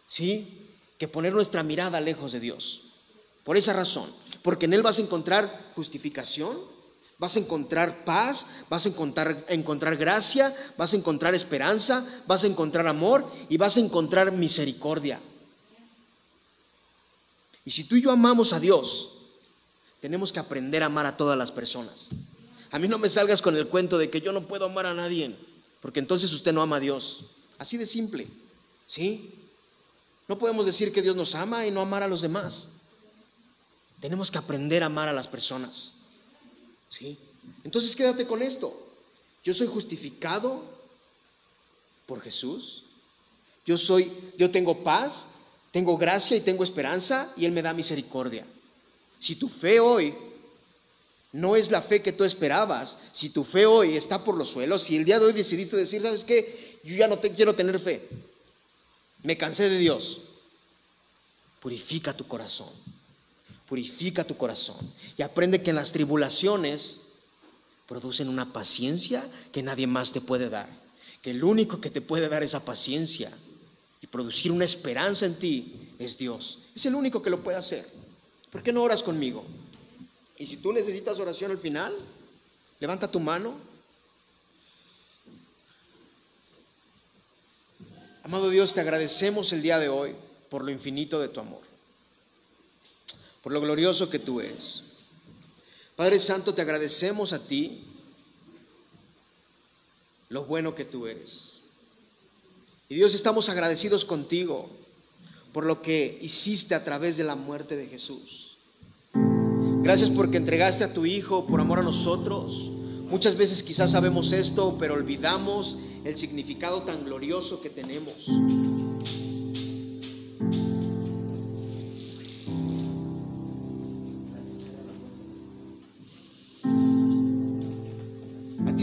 ¿sí? 0.06 0.68
que 0.98 1.08
poner 1.08 1.32
nuestra 1.32 1.62
mirada 1.62 2.00
lejos 2.00 2.32
de 2.32 2.40
Dios. 2.40 2.82
Por 3.44 3.56
esa 3.56 3.72
razón, 3.72 4.10
porque 4.42 4.66
en 4.66 4.74
él 4.74 4.82
vas 4.82 4.98
a 4.98 5.02
encontrar 5.02 5.72
justificación, 5.74 6.56
Vas 7.18 7.36
a 7.36 7.40
encontrar 7.40 8.04
paz, 8.04 8.46
vas 8.70 8.86
a 8.86 8.90
encontrar, 8.90 9.44
encontrar, 9.48 9.96
gracia, 9.96 10.54
vas 10.76 10.92
a 10.92 10.96
encontrar 10.96 11.34
esperanza, 11.34 12.06
vas 12.28 12.44
a 12.44 12.46
encontrar 12.46 12.86
amor 12.86 13.28
y 13.48 13.56
vas 13.56 13.76
a 13.76 13.80
encontrar 13.80 14.30
misericordia. 14.32 15.20
Y 17.64 17.72
si 17.72 17.84
tú 17.84 17.96
y 17.96 18.02
yo 18.02 18.12
amamos 18.12 18.52
a 18.52 18.60
Dios, 18.60 19.10
tenemos 20.00 20.32
que 20.32 20.38
aprender 20.38 20.84
a 20.84 20.86
amar 20.86 21.06
a 21.06 21.16
todas 21.16 21.36
las 21.36 21.50
personas. 21.50 22.08
A 22.70 22.78
mí 22.78 22.86
no 22.86 22.98
me 22.98 23.08
salgas 23.08 23.42
con 23.42 23.56
el 23.56 23.66
cuento 23.66 23.98
de 23.98 24.10
que 24.10 24.20
yo 24.20 24.32
no 24.32 24.46
puedo 24.46 24.66
amar 24.66 24.86
a 24.86 24.94
nadie, 24.94 25.34
porque 25.80 25.98
entonces 25.98 26.32
usted 26.32 26.52
no 26.52 26.62
ama 26.62 26.76
a 26.76 26.80
Dios. 26.80 27.24
Así 27.58 27.76
de 27.76 27.86
simple, 27.86 28.28
¿sí? 28.86 29.34
No 30.28 30.38
podemos 30.38 30.66
decir 30.66 30.92
que 30.92 31.02
Dios 31.02 31.16
nos 31.16 31.34
ama 31.34 31.66
y 31.66 31.72
no 31.72 31.80
amar 31.80 32.04
a 32.04 32.08
los 32.08 32.22
demás. 32.22 32.68
Tenemos 34.00 34.30
que 34.30 34.38
aprender 34.38 34.84
a 34.84 34.86
amar 34.86 35.08
a 35.08 35.12
las 35.12 35.26
personas. 35.26 35.94
¿Sí? 36.88 37.18
Entonces 37.64 37.94
quédate 37.94 38.26
con 38.26 38.42
esto. 38.42 38.74
Yo 39.44 39.54
soy 39.54 39.66
justificado 39.66 40.62
por 42.06 42.20
Jesús. 42.20 42.84
Yo 43.64 43.76
soy 43.76 44.10
yo 44.36 44.50
tengo 44.50 44.82
paz, 44.82 45.28
tengo 45.70 45.96
gracia 45.98 46.36
y 46.36 46.40
tengo 46.40 46.64
esperanza 46.64 47.32
y 47.36 47.44
él 47.44 47.52
me 47.52 47.62
da 47.62 47.74
misericordia. 47.74 48.46
Si 49.18 49.36
tu 49.36 49.48
fe 49.48 49.80
hoy 49.80 50.14
no 51.32 51.56
es 51.56 51.70
la 51.70 51.82
fe 51.82 52.00
que 52.00 52.12
tú 52.12 52.24
esperabas, 52.24 52.96
si 53.12 53.28
tu 53.28 53.44
fe 53.44 53.66
hoy 53.66 53.96
está 53.96 54.24
por 54.24 54.36
los 54.36 54.48
suelos, 54.48 54.82
si 54.82 54.96
el 54.96 55.04
día 55.04 55.18
de 55.18 55.26
hoy 55.26 55.32
decidiste 55.32 55.76
decir, 55.76 56.00
¿sabes 56.00 56.24
qué? 56.24 56.80
Yo 56.84 56.96
ya 56.96 57.08
no 57.08 57.18
te 57.18 57.32
quiero 57.32 57.54
tener 57.54 57.78
fe. 57.78 58.08
Me 59.22 59.36
cansé 59.36 59.68
de 59.68 59.76
Dios. 59.76 60.22
Purifica 61.60 62.16
tu 62.16 62.26
corazón 62.26 62.72
purifica 63.68 64.24
tu 64.24 64.36
corazón 64.36 64.76
y 65.16 65.22
aprende 65.22 65.62
que 65.62 65.70
en 65.70 65.76
las 65.76 65.92
tribulaciones 65.92 67.00
producen 67.86 68.28
una 68.28 68.52
paciencia 68.52 69.28
que 69.52 69.62
nadie 69.62 69.86
más 69.86 70.12
te 70.12 70.20
puede 70.20 70.48
dar, 70.48 70.68
que 71.22 71.30
el 71.30 71.44
único 71.44 71.80
que 71.80 71.90
te 71.90 72.00
puede 72.00 72.28
dar 72.28 72.42
esa 72.42 72.64
paciencia 72.64 73.30
y 74.00 74.06
producir 74.06 74.52
una 74.52 74.64
esperanza 74.64 75.26
en 75.26 75.38
ti 75.38 75.74
es 75.98 76.18
Dios. 76.18 76.60
Es 76.74 76.86
el 76.86 76.94
único 76.94 77.22
que 77.22 77.30
lo 77.30 77.42
puede 77.42 77.58
hacer. 77.58 77.84
¿Por 78.50 78.62
qué 78.62 78.72
no 78.72 78.82
oras 78.82 79.02
conmigo? 79.02 79.44
Y 80.38 80.46
si 80.46 80.58
tú 80.58 80.72
necesitas 80.72 81.18
oración 81.18 81.50
al 81.50 81.58
final, 81.58 81.94
levanta 82.80 83.10
tu 83.10 83.20
mano. 83.20 83.54
Amado 88.22 88.50
Dios, 88.50 88.74
te 88.74 88.80
agradecemos 88.80 89.52
el 89.52 89.62
día 89.62 89.78
de 89.78 89.88
hoy 89.88 90.14
por 90.48 90.64
lo 90.64 90.70
infinito 90.70 91.18
de 91.20 91.28
tu 91.28 91.40
amor, 91.40 91.60
por 93.48 93.54
lo 93.54 93.62
glorioso 93.62 94.10
que 94.10 94.18
tú 94.18 94.42
eres. 94.42 94.82
Padre 95.96 96.18
Santo, 96.18 96.52
te 96.52 96.60
agradecemos 96.60 97.32
a 97.32 97.38
ti 97.38 97.80
lo 100.28 100.44
bueno 100.44 100.74
que 100.74 100.84
tú 100.84 101.06
eres. 101.06 101.60
Y 102.90 102.96
Dios, 102.96 103.14
estamos 103.14 103.48
agradecidos 103.48 104.04
contigo 104.04 104.68
por 105.54 105.64
lo 105.64 105.80
que 105.80 106.18
hiciste 106.20 106.74
a 106.74 106.84
través 106.84 107.16
de 107.16 107.24
la 107.24 107.36
muerte 107.36 107.78
de 107.78 107.86
Jesús. 107.86 108.58
Gracias 109.14 110.10
porque 110.10 110.36
entregaste 110.36 110.84
a 110.84 110.92
tu 110.92 111.06
Hijo 111.06 111.46
por 111.46 111.58
amor 111.58 111.78
a 111.78 111.82
nosotros. 111.82 112.70
Muchas 113.08 113.38
veces 113.38 113.62
quizás 113.62 113.92
sabemos 113.92 114.32
esto, 114.32 114.76
pero 114.78 114.92
olvidamos 114.92 115.78
el 116.04 116.18
significado 116.18 116.82
tan 116.82 117.02
glorioso 117.02 117.62
que 117.62 117.70
tenemos. 117.70 118.26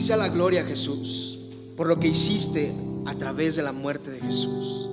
Sea 0.06 0.18
la 0.18 0.30
gloria, 0.30 0.64
Jesús, 0.64 1.40
por 1.76 1.88
lo 1.88 2.00
que 2.00 2.10
hiciste 2.10 2.72
a 3.06 3.16
través 3.16 3.56
de 3.56 3.64
la 3.64 3.72
muerte 3.72 4.12
de 4.12 4.20
Jesús. 4.20 4.90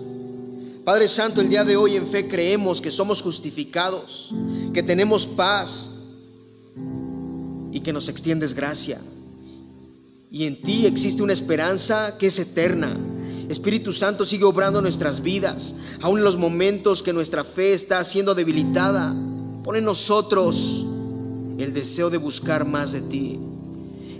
Padre 0.84 1.06
Santo, 1.06 1.42
el 1.42 1.50
día 1.50 1.64
de 1.64 1.76
hoy 1.76 1.96
en 1.96 2.06
fe 2.06 2.26
creemos 2.26 2.80
que 2.80 2.90
somos 2.90 3.20
justificados, 3.20 4.34
que 4.72 4.82
tenemos 4.82 5.26
paz 5.26 5.90
y 7.72 7.80
que 7.80 7.92
nos 7.92 8.08
extiendes 8.08 8.54
gracia. 8.54 8.98
Y 10.30 10.46
en 10.46 10.60
ti 10.62 10.86
existe 10.86 11.22
una 11.22 11.34
esperanza 11.34 12.16
que 12.16 12.28
es 12.28 12.38
eterna. 12.38 12.98
Espíritu 13.50 13.92
Santo 13.92 14.24
sigue 14.24 14.44
obrando 14.44 14.80
nuestras 14.80 15.20
vidas, 15.20 15.74
aun 16.00 16.18
en 16.18 16.24
los 16.24 16.38
momentos 16.38 17.02
que 17.02 17.12
nuestra 17.12 17.44
fe 17.44 17.74
está 17.74 18.02
siendo 18.02 18.34
debilitada. 18.34 19.14
Pone 19.62 19.78
en 19.78 19.84
nosotros 19.84 20.86
el 21.58 21.74
deseo 21.74 22.08
de 22.08 22.16
buscar 22.16 22.66
más 22.66 22.92
de 22.92 23.02
ti, 23.02 23.38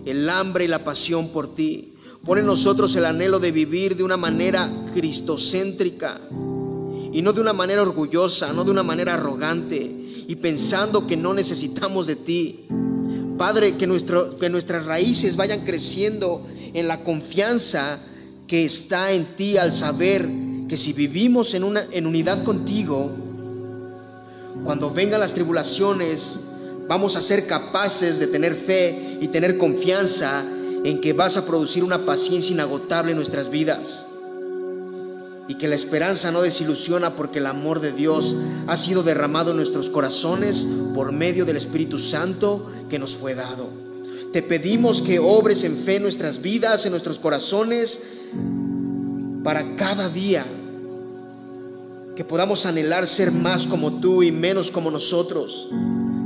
el 0.07 0.29
hambre 0.29 0.65
y 0.65 0.69
la 0.69 0.85
pasión 0.85 1.29
por 1.29 1.55
ti. 1.55 1.95
Pone 2.25 2.41
en 2.41 2.47
nosotros 2.47 2.95
el 2.97 3.05
anhelo 3.05 3.41
de 3.41 3.53
vivir 3.53 3.97
de 3.97 4.05
una 4.05 4.17
manera 4.17 4.71
cristocéntrica 4.95 6.21
y 7.13 7.21
no 7.23 7.33
de 7.33 7.41
una 7.41 7.53
manera 7.53 7.83
orgullosa, 7.83 8.53
no 8.53 8.65
de 8.65 8.71
una 8.71 8.83
manera 8.83 9.15
arrogante 9.15 10.03
y 10.29 10.37
pensando 10.37 11.07
que 11.07 11.17
no 11.17 11.35
necesitamos 11.35 12.07
de 12.07 12.17
ti. 12.17 12.67
Padre, 13.37 13.77
que, 13.77 13.87
nuestro, 13.87 14.39
que 14.39 14.51
nuestras 14.51 14.87
raíces 14.87 15.37
vayan 15.37 15.65
creciendo 15.65 16.47
en 16.75 16.87
la 16.87 17.03
confianza 17.03 17.99
que 18.47 18.65
está 18.65 19.13
en 19.13 19.25
ti 19.37 19.57
al 19.57 19.73
saber 19.73 20.29
que 20.69 20.77
si 20.77 20.93
vivimos 20.93 21.55
en, 21.55 21.65
una, 21.65 21.83
en 21.91 22.07
unidad 22.07 22.45
contigo, 22.45 23.11
cuando 24.65 24.91
vengan 24.91 25.21
las 25.21 25.35
tribulaciones, 25.35 26.52
vamos 26.93 27.17
a 27.17 27.23
ser 27.23 27.47
capaces 27.47 28.19
de 28.19 28.27
tener 28.27 28.55
fe 28.55 29.17
y 29.19 29.29
tener 29.29 29.57
confianza 29.57 30.45
en 30.85 31.01
que 31.01 31.15
vas 31.15 31.39
a 31.39 31.47
producir 31.47 31.83
una 31.85 32.05
paciencia 32.05 32.53
inagotable 32.53 33.13
en 33.13 33.17
nuestras 33.17 33.49
vidas 33.49 34.09
y 35.49 35.55
que 35.55 35.69
la 35.69 35.75
esperanza 35.75 36.31
no 36.31 36.43
desilusiona 36.43 37.17
porque 37.17 37.39
el 37.39 37.47
amor 37.47 37.81
de 37.81 37.93
Dios 37.93 38.37
ha 38.67 38.77
sido 38.77 39.03
derramado 39.03 39.53
en 39.53 39.57
nuestros 39.57 39.89
corazones 39.89 40.69
por 40.95 41.13
medio 41.13 41.47
del 41.47 41.57
Espíritu 41.57 41.99
Santo 41.99 42.71
que 42.91 42.99
nos 42.99 43.17
fue 43.17 43.35
dado. 43.35 43.71
Te 44.31 44.43
pedimos 44.43 45.01
que 45.01 45.19
obres 45.19 45.65
en 45.65 45.75
fe 45.75 45.97
en 45.97 46.03
nuestras 46.03 46.43
vidas, 46.43 46.85
en 46.85 46.91
nuestros 46.91 47.19
corazones, 47.19 48.01
para 49.43 49.77
cada 49.77 50.11
día 50.11 50.45
que 52.15 52.23
podamos 52.23 52.67
anhelar 52.67 53.07
ser 53.07 53.33
más 53.33 53.67
como 53.67 53.95
tú 53.95 54.23
y 54.23 54.31
menos 54.31 54.71
como 54.71 54.91
nosotros. 54.91 55.71